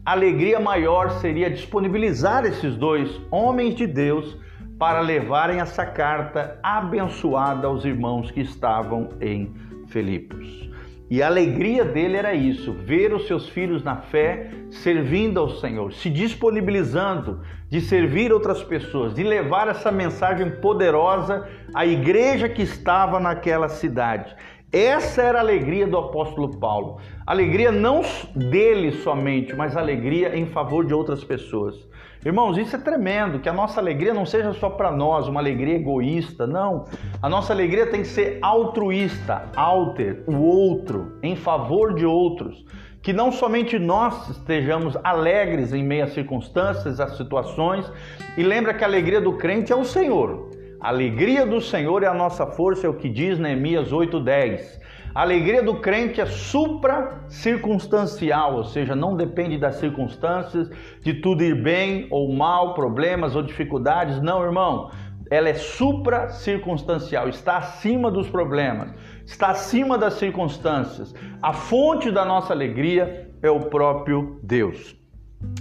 a 0.05 0.11
alegria 0.11 0.59
maior 0.59 1.09
seria 1.09 1.49
disponibilizar 1.49 2.45
esses 2.45 2.75
dois 2.75 3.19
homens 3.31 3.73
de 3.73 3.87
Deus 3.87 4.37
para 4.77 4.99
levarem 4.99 5.59
essa 5.59 5.87
carta 5.87 6.59
abençoada 6.61 7.65
aos 7.65 7.83
irmãos 7.83 8.29
que 8.29 8.41
estavam 8.41 9.09
em 9.19 9.51
Filipos. 9.87 10.70
E 11.11 11.21
a 11.21 11.27
alegria 11.27 11.83
dele 11.83 12.15
era 12.15 12.33
isso: 12.33 12.71
ver 12.71 13.13
os 13.13 13.27
seus 13.27 13.49
filhos 13.49 13.83
na 13.83 13.97
fé 13.97 14.49
servindo 14.69 15.41
ao 15.41 15.49
Senhor, 15.49 15.91
se 15.91 16.09
disponibilizando 16.09 17.41
de 17.69 17.81
servir 17.81 18.31
outras 18.31 18.63
pessoas, 18.63 19.13
de 19.13 19.21
levar 19.21 19.67
essa 19.67 19.91
mensagem 19.91 20.49
poderosa 20.49 21.49
à 21.73 21.85
igreja 21.85 22.47
que 22.47 22.61
estava 22.61 23.19
naquela 23.19 23.67
cidade. 23.67 24.33
Essa 24.71 25.21
era 25.21 25.39
a 25.39 25.41
alegria 25.41 25.85
do 25.85 25.97
apóstolo 25.97 26.57
Paulo. 26.57 27.01
Alegria 27.27 27.73
não 27.73 28.03
dele 28.33 28.93
somente, 28.93 29.53
mas 29.53 29.75
alegria 29.75 30.33
em 30.37 30.45
favor 30.45 30.85
de 30.85 30.93
outras 30.93 31.25
pessoas. 31.25 31.75
Irmãos, 32.23 32.55
isso 32.55 32.75
é 32.75 32.79
tremendo, 32.79 33.39
que 33.39 33.49
a 33.49 33.53
nossa 33.53 33.79
alegria 33.79 34.13
não 34.13 34.27
seja 34.27 34.53
só 34.53 34.69
para 34.69 34.91
nós, 34.91 35.27
uma 35.27 35.39
alegria 35.39 35.75
egoísta, 35.75 36.45
não. 36.45 36.85
A 37.19 37.27
nossa 37.27 37.51
alegria 37.51 37.87
tem 37.87 38.01
que 38.01 38.09
ser 38.09 38.37
altruísta, 38.43 39.49
alter, 39.55 40.23
o 40.27 40.35
outro, 40.35 41.17
em 41.23 41.35
favor 41.35 41.95
de 41.95 42.05
outros. 42.05 42.63
Que 43.01 43.11
não 43.11 43.31
somente 43.31 43.79
nós 43.79 44.29
estejamos 44.29 44.95
alegres 45.03 45.73
em 45.73 45.83
meio 45.83 46.03
às 46.03 46.13
circunstâncias, 46.13 46.99
às 46.99 47.17
situações, 47.17 47.91
e 48.37 48.43
lembra 48.43 48.75
que 48.75 48.83
a 48.83 48.87
alegria 48.87 49.19
do 49.19 49.33
crente 49.33 49.73
é 49.73 49.75
o 49.75 49.83
Senhor. 49.83 50.51
A 50.79 50.89
alegria 50.89 51.43
do 51.43 51.59
Senhor 51.59 52.03
é 52.03 52.07
a 52.07 52.13
nossa 52.13 52.45
força, 52.45 52.85
é 52.85 52.89
o 52.89 52.93
que 52.93 53.09
diz 53.09 53.39
Neemias 53.39 53.91
8:10. 53.91 54.79
A 55.13 55.23
alegria 55.23 55.61
do 55.61 55.75
crente 55.75 56.21
é 56.21 56.25
supra-circunstancial, 56.25 58.55
ou 58.55 58.63
seja, 58.63 58.95
não 58.95 59.17
depende 59.17 59.57
das 59.57 59.75
circunstâncias, 59.75 60.71
de 61.01 61.15
tudo 61.15 61.43
ir 61.43 61.61
bem 61.61 62.07
ou 62.09 62.33
mal, 62.33 62.73
problemas 62.73 63.35
ou 63.35 63.43
dificuldades. 63.43 64.21
Não, 64.21 64.41
irmão. 64.41 64.89
Ela 65.29 65.49
é 65.49 65.53
supra-circunstancial, 65.53 67.27
está 67.27 67.57
acima 67.57 68.09
dos 68.09 68.29
problemas, 68.29 68.93
está 69.25 69.49
acima 69.49 69.97
das 69.97 70.13
circunstâncias. 70.15 71.13
A 71.41 71.51
fonte 71.53 72.11
da 72.11 72.25
nossa 72.25 72.53
alegria 72.53 73.29
é 73.41 73.49
o 73.49 73.61
próprio 73.61 74.39
Deus. 74.43 74.95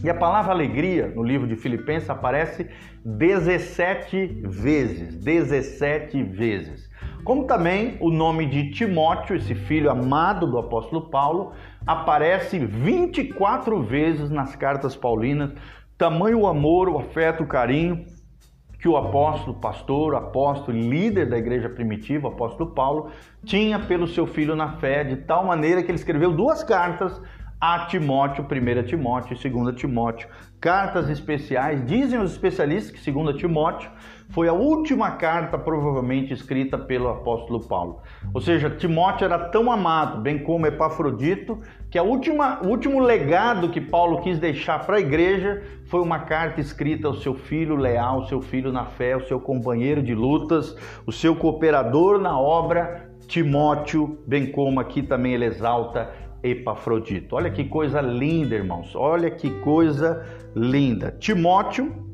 E 0.05 0.11
a 0.11 0.15
palavra 0.15 0.53
alegria 0.53 1.11
no 1.15 1.23
livro 1.23 1.47
de 1.47 1.57
Filipenses 1.57 2.11
aparece 2.11 2.69
17 3.05 4.43
vezes, 4.45 5.17
17 5.17 6.23
vezes. 6.23 6.90
Como 7.25 7.45
também 7.45 7.97
o 8.01 8.11
nome 8.11 8.47
de 8.47 8.71
Timóteo, 8.71 9.37
esse 9.37 9.55
filho 9.55 9.91
amado 9.91 10.47
do 10.47 10.59
apóstolo 10.59 11.09
Paulo, 11.11 11.53
aparece 11.87 12.59
24 12.59 13.83
vezes 13.83 14.31
nas 14.31 14.57
cartas 14.57 14.97
paulinas. 14.97 15.53
Tamanho 15.99 16.41
o 16.41 16.47
amor, 16.47 16.89
o 16.89 16.99
afeto, 16.99 17.43
o 17.43 17.47
carinho 17.47 18.05
que 18.81 18.89
o 18.89 18.97
apóstolo, 18.97 19.59
pastor, 19.59 20.15
apóstolo, 20.15 20.77
líder 20.77 21.29
da 21.29 21.37
igreja 21.37 21.69
primitiva, 21.69 22.29
apóstolo 22.29 22.71
Paulo, 22.71 23.11
tinha 23.45 23.79
pelo 23.79 24.09
seu 24.09 24.27
filho 24.27 24.57
na 24.57 24.79
fé, 24.79 25.05
de 25.05 25.17
tal 25.17 25.45
maneira 25.45 25.83
que 25.83 25.91
ele 25.91 25.99
escreveu 25.99 26.33
duas 26.33 26.65
cartas 26.65 27.21
a 27.61 27.81
Timóteo, 27.81 28.43
1 28.45 28.83
Timóteo 28.85 29.37
e 29.37 29.51
2 29.51 29.77
Timóteo. 29.77 30.29
Cartas 30.59 31.11
especiais, 31.11 31.85
dizem 31.85 32.19
os 32.19 32.33
especialistas 32.33 32.99
que 32.99 33.11
2 33.11 33.37
Timóteo 33.37 33.91
foi 34.31 34.49
a 34.49 34.53
última 34.53 35.11
carta 35.13 35.59
provavelmente 35.59 36.33
escrita 36.33 36.79
pelo 36.79 37.09
apóstolo 37.09 37.61
Paulo. 37.61 38.01
Ou 38.33 38.41
seja, 38.41 38.71
Timóteo 38.71 39.27
era 39.27 39.39
tão 39.51 39.71
amado, 39.71 40.23
bem 40.23 40.39
como 40.39 40.67
Epafrodito, 40.67 41.59
que 41.91 41.99
a 41.99 42.03
última, 42.03 42.61
o 42.63 42.69
último 42.69 43.01
legado 43.01 43.69
que 43.69 43.81
Paulo 43.81 44.23
quis 44.23 44.39
deixar 44.39 44.87
para 44.87 44.97
a 44.97 45.01
igreja 45.01 45.63
foi 45.87 46.01
uma 46.01 46.21
carta 46.21 46.61
escrita 46.61 47.09
ao 47.09 47.15
seu 47.15 47.35
filho 47.35 47.77
leal, 47.77 48.27
seu 48.27 48.41
filho 48.41 48.73
na 48.73 48.87
fé, 48.87 49.17
o 49.17 49.27
seu 49.27 49.41
companheiro 49.41 50.03
de 50.03 50.15
lutas, 50.15 50.77
o 51.07 51.13
seu 51.13 51.37
cooperador 51.37 52.19
na 52.19 52.39
obra, 52.39 53.11
Timóteo, 53.27 54.19
bem 54.27 54.51
como 54.51 54.81
aqui 54.81 55.03
também 55.03 55.35
ele 55.35 55.45
exalta 55.45 56.30
Epafrodito. 56.43 57.37
Olha 57.37 57.51
que 57.51 57.65
coisa 57.65 58.01
linda, 58.01 58.55
irmãos. 58.55 58.95
Olha 58.95 59.31
que 59.31 59.51
coisa 59.61 60.25
linda. 60.55 61.15
Timóteo 61.19 62.11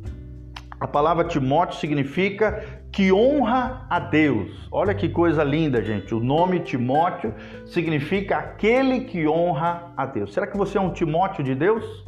a 0.78 0.86
palavra 0.86 1.24
Timóteo 1.24 1.78
significa 1.78 2.62
que 2.92 3.10
honra 3.10 3.86
a 3.88 3.98
Deus. 3.98 4.68
Olha 4.70 4.94
que 4.94 5.08
coisa 5.08 5.42
linda, 5.42 5.82
gente. 5.82 6.14
O 6.14 6.20
nome 6.20 6.60
Timóteo 6.60 7.34
significa 7.64 8.36
aquele 8.36 9.00
que 9.00 9.26
honra 9.26 9.90
a 9.96 10.04
Deus. 10.04 10.34
Será 10.34 10.46
que 10.46 10.56
você 10.56 10.76
é 10.76 10.80
um 10.80 10.92
Timóteo 10.92 11.42
de 11.42 11.54
Deus? 11.54 12.04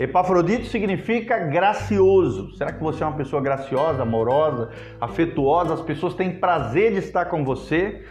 Epafrodito 0.00 0.64
significa 0.64 1.38
gracioso. 1.38 2.56
Será 2.56 2.72
que 2.72 2.82
você 2.82 3.04
é 3.04 3.06
uma 3.06 3.16
pessoa 3.16 3.42
graciosa, 3.42 4.02
amorosa, 4.02 4.70
afetuosa? 4.98 5.74
As 5.74 5.82
pessoas 5.82 6.14
têm 6.14 6.30
prazer 6.30 6.92
de 6.92 6.98
estar 7.00 7.26
com 7.26 7.44
você. 7.44 8.06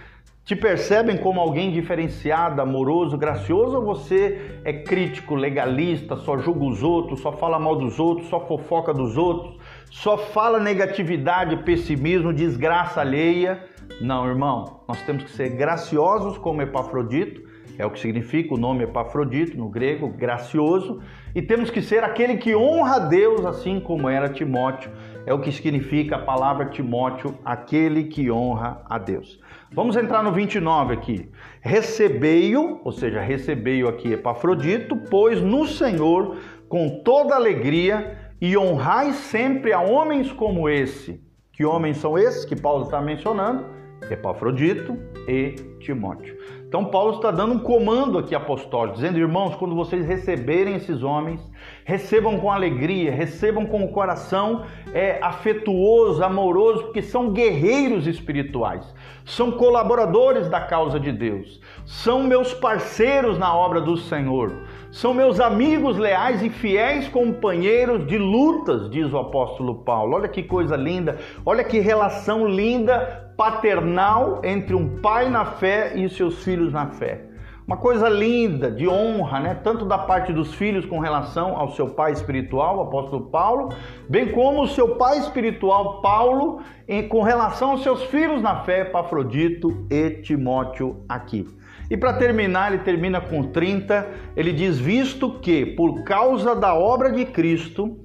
Te 0.48 0.56
percebem 0.56 1.18
como 1.18 1.42
alguém 1.42 1.74
diferenciado, 1.74 2.62
amoroso, 2.62 3.18
gracioso 3.18 3.76
ou 3.76 3.84
você 3.84 4.62
é 4.64 4.72
crítico, 4.72 5.36
legalista, 5.36 6.16
só 6.16 6.38
julga 6.38 6.64
os 6.64 6.82
outros, 6.82 7.20
só 7.20 7.34
fala 7.34 7.60
mal 7.60 7.76
dos 7.76 8.00
outros, 8.00 8.30
só 8.30 8.40
fofoca 8.40 8.94
dos 8.94 9.18
outros, 9.18 9.58
só 9.92 10.18
fala 10.18 10.58
negatividade, 10.58 11.58
pessimismo, 11.66 12.32
desgraça 12.32 13.02
alheia? 13.02 13.62
Não, 14.00 14.26
irmão, 14.26 14.80
nós 14.88 15.02
temos 15.02 15.26
que 15.26 15.32
ser 15.32 15.50
graciosos 15.50 16.38
como 16.38 16.62
Epafrodito, 16.62 17.42
é 17.78 17.86
o 17.86 17.92
que 17.92 18.00
significa 18.00 18.54
o 18.54 18.58
nome 18.58 18.86
Epafrodito 18.86 19.58
no 19.58 19.68
grego, 19.68 20.08
gracioso, 20.08 21.02
e 21.36 21.42
temos 21.42 21.70
que 21.70 21.82
ser 21.82 22.06
aquele 22.06 22.38
que 22.38 22.56
honra 22.56 22.96
a 22.96 23.00
Deus, 23.00 23.46
assim 23.46 23.82
como 23.82 24.08
era 24.08 24.30
Timóteo, 24.30 24.94
é 25.26 25.34
o 25.34 25.42
que 25.42 25.52
significa 25.52 26.16
a 26.16 26.20
palavra 26.20 26.68
Timóteo, 26.68 27.38
aquele 27.44 28.06
que 28.06 28.32
honra 28.32 28.82
a 28.90 28.98
Deus. 28.98 29.46
Vamos 29.72 29.98
entrar 29.98 30.24
no 30.24 30.32
29 30.32 30.94
aqui. 30.94 31.30
Recebei-o, 31.60 32.80
ou 32.84 32.92
seja, 32.92 33.20
recebei-o 33.20 33.90
aqui 33.90 34.14
Epafrodito, 34.14 34.96
pois 35.10 35.42
no 35.42 35.68
Senhor 35.68 36.38
com 36.70 37.02
toda 37.04 37.36
alegria 37.36 38.18
e 38.40 38.58
honrai 38.58 39.12
sempre 39.14 39.74
a 39.74 39.82
homens 39.82 40.32
como 40.32 40.70
esse. 40.70 41.22
Que 41.52 41.66
homens 41.66 41.98
são 41.98 42.18
esses 42.18 42.46
que 42.46 42.56
Paulo 42.56 42.84
está 42.84 43.02
mencionando? 43.02 43.66
Epafrodito 44.10 44.98
e 45.28 45.56
Timóteo. 45.80 46.38
Então 46.68 46.84
Paulo 46.84 47.16
está 47.16 47.32
dando 47.32 47.54
um 47.54 47.60
comando 47.60 48.18
aqui 48.18 48.36
apostólico, 48.36 48.96
dizendo, 48.96 49.18
irmãos, 49.18 49.56
quando 49.56 49.74
vocês 49.74 50.06
receberem 50.06 50.76
esses 50.76 51.02
homens, 51.02 51.40
recebam 51.86 52.38
com 52.40 52.52
alegria, 52.52 53.10
recebam 53.10 53.66
com 53.66 53.86
o 53.86 53.92
coração 53.94 54.66
é, 54.94 55.18
afetuoso, 55.22 56.22
amoroso, 56.22 56.84
porque 56.84 57.02
são 57.02 57.32
guerreiros 57.32 58.06
espirituais, 58.06 58.94
são 59.24 59.54
colaboradores 59.54 60.50
da 60.50 60.60
causa 60.60 61.00
de 61.00 61.14
Deus, 61.14 61.62
são 61.86 62.24
meus 62.24 62.54
parceiros 62.54 63.38
na 63.38 63.56
obra 63.56 63.80
do 63.80 63.96
Senhor, 63.96 64.52
são 64.91 65.13
meus 65.13 65.39
amigos 65.39 65.97
leais 65.97 66.41
e 66.41 66.50
fiéis 66.50 67.08
companheiros 67.08 68.08
de 68.08 68.17
lutas, 68.17 68.89
diz 68.89 69.12
o 69.12 69.17
apóstolo 69.17 69.76
Paulo. 69.84 70.15
Olha 70.15 70.28
que 70.28 70.41
coisa 70.41 70.76
linda, 70.76 71.17
olha 71.45 71.63
que 71.63 71.80
relação 71.80 72.47
linda 72.47 73.34
paternal 73.38 74.41
entre 74.43 74.73
um 74.73 75.00
pai 75.00 75.30
na 75.30 75.45
fé 75.45 75.93
e 75.95 76.10
seus 76.10 76.43
filhos 76.43 76.73
na 76.73 76.88
fé. 76.88 77.28
Uma 77.67 77.76
coisa 77.76 78.08
linda, 78.08 78.71
de 78.71 78.88
honra, 78.88 79.41
né? 79.41 79.54
tanto 79.62 79.84
da 79.84 79.97
parte 79.97 80.32
dos 80.32 80.54
filhos 80.54 80.86
com 80.86 81.00
relação 81.00 81.58
ao 81.58 81.71
seu 81.71 81.89
pai 81.89 82.13
espiritual, 82.13 82.78
o 82.78 82.82
apóstolo 82.84 83.26
Paulo, 83.26 83.73
bem 84.08 84.32
como 84.32 84.63
o 84.63 84.67
seu 84.69 84.95
pai 84.95 85.19
espiritual, 85.19 86.02
Paulo, 86.02 86.62
em, 86.88 87.10
com 87.10 87.21
relação 87.21 87.71
aos 87.71 87.84
seus 87.84 88.04
filhos 88.04 88.41
na 88.41 88.63
fé, 88.63 88.86
Pafrodito 88.86 89.86
e 89.91 90.12
Timóteo 90.21 91.04
aqui. 91.10 91.45
E 91.89 91.95
para 91.95 92.13
terminar, 92.13 92.73
ele 92.73 92.84
termina 92.84 93.21
com 93.21 93.43
30, 93.43 94.08
ele 94.36 94.52
diz: 94.52 94.78
Visto 94.78 95.39
que, 95.39 95.65
por 95.65 96.04
causa 96.04 96.56
da 96.56 96.73
obra 96.76 97.12
de 97.12 97.26
Cristo, 97.26 97.97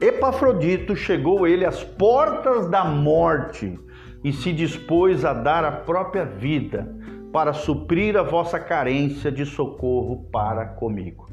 Epafrodito 0.00 0.94
chegou 0.96 1.46
ele 1.46 1.64
às 1.64 1.82
portas 1.82 2.68
da 2.70 2.84
morte 2.84 3.78
e 4.24 4.32
se 4.32 4.52
dispôs 4.52 5.24
a 5.24 5.32
dar 5.32 5.64
a 5.64 5.72
própria 5.72 6.24
vida 6.24 6.94
para 7.32 7.52
suprir 7.52 8.16
a 8.16 8.22
vossa 8.22 8.58
carência 8.58 9.30
de 9.30 9.44
socorro 9.44 10.26
para 10.32 10.64
comigo. 10.64 11.26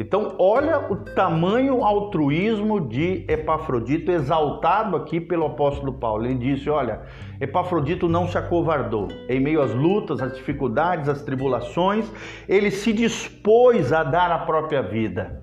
Então, 0.00 0.34
olha 0.38 0.90
o 0.90 0.96
tamanho 0.96 1.84
altruísmo 1.84 2.80
de 2.80 3.22
Epafrodito, 3.28 4.10
exaltado 4.10 4.96
aqui 4.96 5.20
pelo 5.20 5.44
apóstolo 5.44 5.92
Paulo. 5.92 6.24
Ele 6.24 6.36
disse: 6.36 6.70
Olha, 6.70 7.02
Epafrodito 7.38 8.08
não 8.08 8.26
se 8.26 8.38
acovardou. 8.38 9.08
Em 9.28 9.38
meio 9.38 9.60
às 9.60 9.74
lutas, 9.74 10.22
às 10.22 10.34
dificuldades, 10.34 11.06
às 11.06 11.20
tribulações, 11.20 12.10
ele 12.48 12.70
se 12.70 12.94
dispôs 12.94 13.92
a 13.92 14.02
dar 14.02 14.32
a 14.32 14.38
própria 14.38 14.80
vida. 14.80 15.42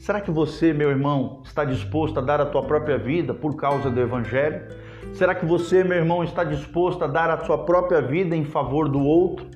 Será 0.00 0.20
que 0.20 0.32
você, 0.32 0.72
meu 0.72 0.90
irmão, 0.90 1.40
está 1.44 1.64
disposto 1.64 2.18
a 2.18 2.20
dar 2.20 2.40
a 2.40 2.46
tua 2.46 2.64
própria 2.64 2.98
vida 2.98 3.32
por 3.32 3.54
causa 3.54 3.88
do 3.88 4.00
Evangelho? 4.00 4.66
Será 5.12 5.32
que 5.32 5.46
você, 5.46 5.84
meu 5.84 5.98
irmão, 5.98 6.24
está 6.24 6.42
disposto 6.42 7.04
a 7.04 7.06
dar 7.06 7.30
a 7.30 7.44
sua 7.44 7.58
própria 7.58 8.02
vida 8.02 8.34
em 8.34 8.44
favor 8.44 8.88
do 8.88 9.00
outro? 9.00 9.46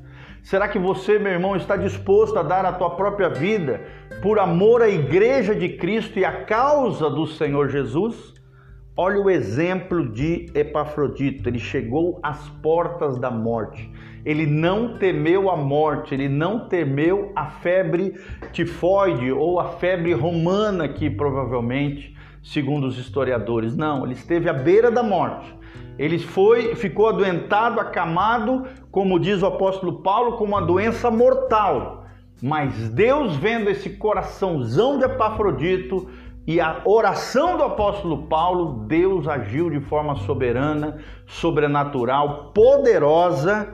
Será 0.47 0.69
que 0.69 0.79
você, 0.79 1.19
meu 1.19 1.33
irmão, 1.33 1.57
está 1.57 1.77
disposto 1.77 2.39
a 2.39 2.43
dar 2.45 2.65
a 2.65 2.73
tua 2.73 2.91
própria 2.91 3.29
vida 3.29 3.81
por 4.23 4.39
amor 4.39 4.81
à 4.81 4.89
igreja 4.89 5.53
de 5.57 5.71
Cristo 5.71 6.21
e 6.21 6.25
à 6.25 6.45
causa 6.45 7.11
do 7.11 7.27
Senhor 7.27 7.69
Jesus? 7.69 8.33
Olha 8.97 9.21
o 9.21 9.29
exemplo 9.29 10.09
de 10.09 10.47
Epafrodito, 10.55 11.49
ele 11.49 11.59
chegou 11.59 12.21
às 12.23 12.49
portas 12.63 13.19
da 13.19 13.29
morte. 13.29 13.91
Ele 14.25 14.47
não 14.47 14.97
temeu 14.99 15.51
a 15.51 15.57
morte, 15.57 16.15
ele 16.15 16.29
não 16.29 16.69
temeu 16.69 17.33
a 17.35 17.47
febre 17.47 18.15
tifoide 18.53 19.33
ou 19.33 19.59
a 19.59 19.71
febre 19.71 20.13
romana 20.13 20.87
que 20.87 21.11
provavelmente 21.11 22.17
segundo 22.41 22.87
os 22.87 22.97
historiadores. 22.97 23.77
Não, 23.77 24.05
ele 24.05 24.15
esteve 24.15 24.49
à 24.49 24.53
beira 24.53 24.93
da 24.93 25.03
morte. 25.03 25.57
Ele 25.99 26.19
foi, 26.19 26.75
ficou 26.75 27.09
adoentado, 27.09 27.81
acamado, 27.81 28.65
como 28.97 29.21
diz 29.21 29.43
o 29.43 29.47
apóstolo 29.47 30.01
Paulo, 30.01 30.39
com 30.39 30.45
uma 30.45 30.63
doença 30.63 31.11
mortal. 31.11 32.07
Mas 32.43 32.89
Deus, 32.89 33.37
vendo 33.37 33.69
esse 33.69 33.91
coraçãozão 33.91 34.97
de 34.97 35.05
Epafrodito 35.05 36.09
e 36.47 36.63
a 36.63 36.81
oração 36.83 37.59
do 37.59 37.63
apóstolo 37.63 38.27
Paulo, 38.27 38.87
Deus 38.87 39.29
agiu 39.29 39.69
de 39.69 39.81
forma 39.81 40.17
soberana, 40.17 40.97
sobrenatural, 41.27 42.53
poderosa 42.55 43.69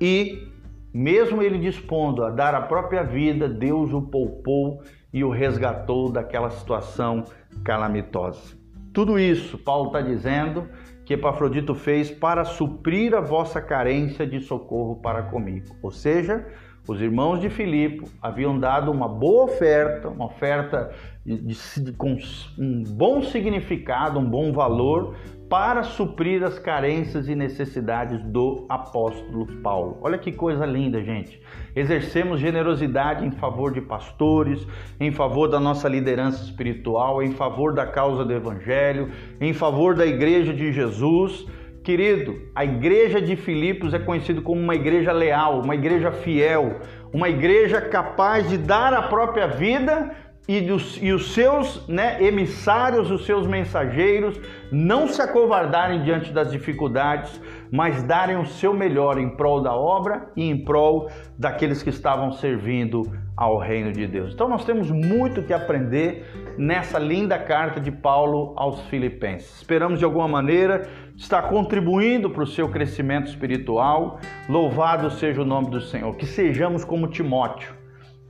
e, 0.00 0.48
mesmo 0.94 1.42
ele 1.42 1.58
dispondo 1.58 2.24
a 2.24 2.30
dar 2.30 2.54
a 2.54 2.62
própria 2.62 3.02
vida, 3.02 3.46
Deus 3.46 3.92
o 3.92 4.00
poupou 4.00 4.80
e 5.12 5.22
o 5.22 5.28
resgatou 5.28 6.10
daquela 6.10 6.48
situação 6.48 7.24
calamitosa. 7.62 8.56
Tudo 8.94 9.18
isso, 9.18 9.58
Paulo 9.58 9.88
está 9.88 10.00
dizendo 10.00 10.66
que 11.04 11.14
Epafrodito 11.14 11.74
fez 11.74 12.10
para 12.10 12.44
suprir 12.44 13.14
a 13.14 13.20
vossa 13.20 13.60
carência 13.60 14.26
de 14.26 14.40
socorro 14.40 14.96
para 14.96 15.22
comigo. 15.24 15.76
Ou 15.82 15.90
seja, 15.90 16.46
os 16.86 17.00
irmãos 17.00 17.40
de 17.40 17.48
Filipe 17.48 18.04
haviam 18.20 18.58
dado 18.58 18.90
uma 18.90 19.08
boa 19.08 19.44
oferta, 19.44 20.08
uma 20.08 20.26
oferta 20.26 20.90
de, 21.24 21.38
de, 21.38 21.92
com 21.92 22.18
um 22.58 22.82
bom 22.82 23.22
significado, 23.22 24.18
um 24.18 24.28
bom 24.28 24.52
valor, 24.52 25.14
para 25.48 25.82
suprir 25.82 26.42
as 26.42 26.58
carências 26.58 27.28
e 27.28 27.34
necessidades 27.34 28.22
do 28.24 28.66
apóstolo 28.68 29.46
Paulo. 29.62 29.98
Olha 30.02 30.18
que 30.18 30.32
coisa 30.32 30.66
linda, 30.66 31.02
gente. 31.02 31.40
Exercemos 31.74 32.40
generosidade 32.40 33.24
em 33.24 33.30
favor 33.30 33.72
de 33.72 33.80
pastores, 33.80 34.66
em 34.98 35.10
favor 35.10 35.48
da 35.48 35.60
nossa 35.60 35.88
liderança 35.88 36.42
espiritual, 36.44 37.22
em 37.22 37.32
favor 37.32 37.72
da 37.72 37.86
causa 37.86 38.24
do 38.24 38.32
evangelho, 38.32 39.10
em 39.40 39.52
favor 39.52 39.94
da 39.94 40.04
igreja 40.04 40.52
de 40.52 40.72
Jesus. 40.72 41.46
Querido, 41.84 42.40
a 42.54 42.64
igreja 42.64 43.20
de 43.20 43.36
Filipos 43.36 43.92
é 43.92 43.98
conhecida 43.98 44.40
como 44.40 44.58
uma 44.58 44.74
igreja 44.74 45.12
leal, 45.12 45.60
uma 45.60 45.74
igreja 45.74 46.10
fiel, 46.10 46.80
uma 47.12 47.28
igreja 47.28 47.78
capaz 47.78 48.48
de 48.48 48.56
dar 48.56 48.94
a 48.94 49.02
própria 49.02 49.46
vida 49.46 50.16
e, 50.48 50.62
dos, 50.62 50.98
e 51.02 51.12
os 51.12 51.34
seus 51.34 51.86
né, 51.86 52.24
emissários, 52.24 53.10
os 53.10 53.26
seus 53.26 53.46
mensageiros, 53.46 54.40
não 54.72 55.06
se 55.06 55.20
acovardarem 55.20 56.02
diante 56.04 56.32
das 56.32 56.50
dificuldades, 56.50 57.38
mas 57.70 58.02
darem 58.02 58.38
o 58.38 58.46
seu 58.46 58.72
melhor 58.72 59.18
em 59.18 59.28
prol 59.28 59.60
da 59.60 59.74
obra 59.74 60.30
e 60.34 60.42
em 60.42 60.64
prol 60.64 61.10
daqueles 61.38 61.82
que 61.82 61.90
estavam 61.90 62.32
servindo 62.32 63.12
ao 63.36 63.58
reino 63.58 63.92
de 63.92 64.06
Deus. 64.06 64.32
Então 64.32 64.48
nós 64.48 64.64
temos 64.64 64.90
muito 64.90 65.42
que 65.42 65.52
aprender 65.52 66.54
nessa 66.56 66.98
linda 66.98 67.38
carta 67.38 67.80
de 67.80 67.90
Paulo 67.90 68.52
aos 68.56 68.80
Filipenses. 68.86 69.56
Esperamos 69.56 69.98
de 69.98 70.04
alguma 70.04 70.28
maneira 70.28 70.88
estar 71.16 71.42
contribuindo 71.42 72.30
para 72.30 72.42
o 72.42 72.46
seu 72.46 72.68
crescimento 72.68 73.28
espiritual. 73.28 74.20
Louvado 74.48 75.10
seja 75.10 75.42
o 75.42 75.44
nome 75.44 75.70
do 75.70 75.80
Senhor. 75.80 76.16
Que 76.16 76.26
sejamos 76.26 76.84
como 76.84 77.08
Timóteo 77.08 77.84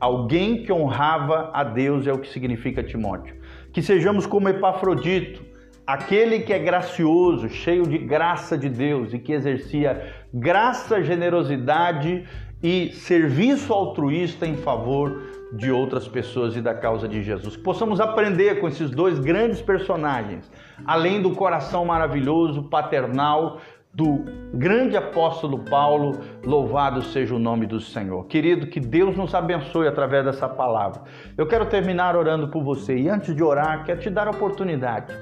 Alguém 0.04 0.62
que 0.62 0.70
honrava 0.70 1.50
a 1.54 1.64
Deus 1.64 2.06
é 2.06 2.12
o 2.12 2.18
que 2.18 2.28
significa 2.28 2.82
Timóteo. 2.82 3.36
Que 3.72 3.80
sejamos 3.80 4.26
como 4.26 4.50
Epafrodito, 4.50 5.42
aquele 5.86 6.40
que 6.40 6.52
é 6.52 6.58
gracioso, 6.58 7.48
cheio 7.48 7.84
de 7.84 7.96
graça 7.96 8.58
de 8.58 8.68
Deus 8.68 9.14
e 9.14 9.18
que 9.18 9.32
exercia 9.32 10.12
graça, 10.30 11.02
generosidade 11.02 12.24
e 12.64 12.94
serviço 12.94 13.74
altruísta 13.74 14.46
em 14.46 14.57
favor 14.57 15.20
de 15.53 15.70
outras 15.70 16.09
pessoas 16.09 16.57
e 16.57 16.62
da 16.62 16.74
causa 16.74 17.07
de 17.07 17.22
Jesus. 17.22 17.57
Que 17.57 17.62
possamos 17.62 18.00
aprender 18.00 18.59
com 18.59 18.66
esses 18.66 18.90
dois 18.90 19.18
grandes 19.18 19.61
personagens, 19.61 20.50
além 20.87 21.20
do 21.20 21.33
coração 21.33 21.85
maravilhoso, 21.85 22.62
paternal 22.62 23.61
do 23.92 24.24
grande 24.55 24.96
apóstolo 24.96 25.59
Paulo, 25.59 26.18
louvado 26.42 27.03
seja 27.03 27.35
o 27.35 27.38
nome 27.38 27.66
do 27.66 27.79
Senhor. 27.81 28.24
Querido, 28.27 28.66
que 28.66 28.81
Deus 28.81 29.14
nos 29.14 29.35
abençoe 29.35 29.87
através 29.87 30.24
dessa 30.24 30.48
palavra. 30.48 31.03
Eu 31.37 31.46
quero 31.46 31.66
terminar 31.66 32.16
orando 32.16 32.48
por 32.48 32.64
você 32.64 32.96
e 32.96 33.11
antes 33.11 33.37
de 33.37 33.42
orar, 33.42 33.85
quero 33.85 34.00
te 34.00 34.09
dar 34.09 34.27
a 34.27 34.31
oportunidade 34.31 35.14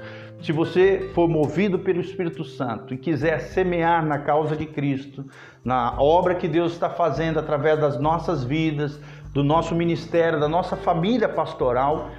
Se 0.43 0.51
você 0.51 1.09
for 1.15 1.27
movido 1.29 1.79
pelo 1.79 2.01
Espírito 2.01 2.43
Santo 2.43 2.93
e 2.93 2.97
quiser 2.97 3.39
semear 3.39 4.05
na 4.05 4.19
causa 4.19 4.57
de 4.57 4.65
Cristo, 4.65 5.25
na 5.63 5.95
obra 5.97 6.35
que 6.35 6.49
Deus 6.49 6.73
está 6.73 6.89
fazendo 6.89 7.39
através 7.39 7.79
das 7.79 7.97
nossas 7.97 8.43
vidas, 8.43 8.99
do 9.33 9.41
nosso 9.41 9.73
ministério, 9.73 10.41
da 10.41 10.49
nossa 10.49 10.75
família 10.75 11.29
pastoral, 11.29 12.09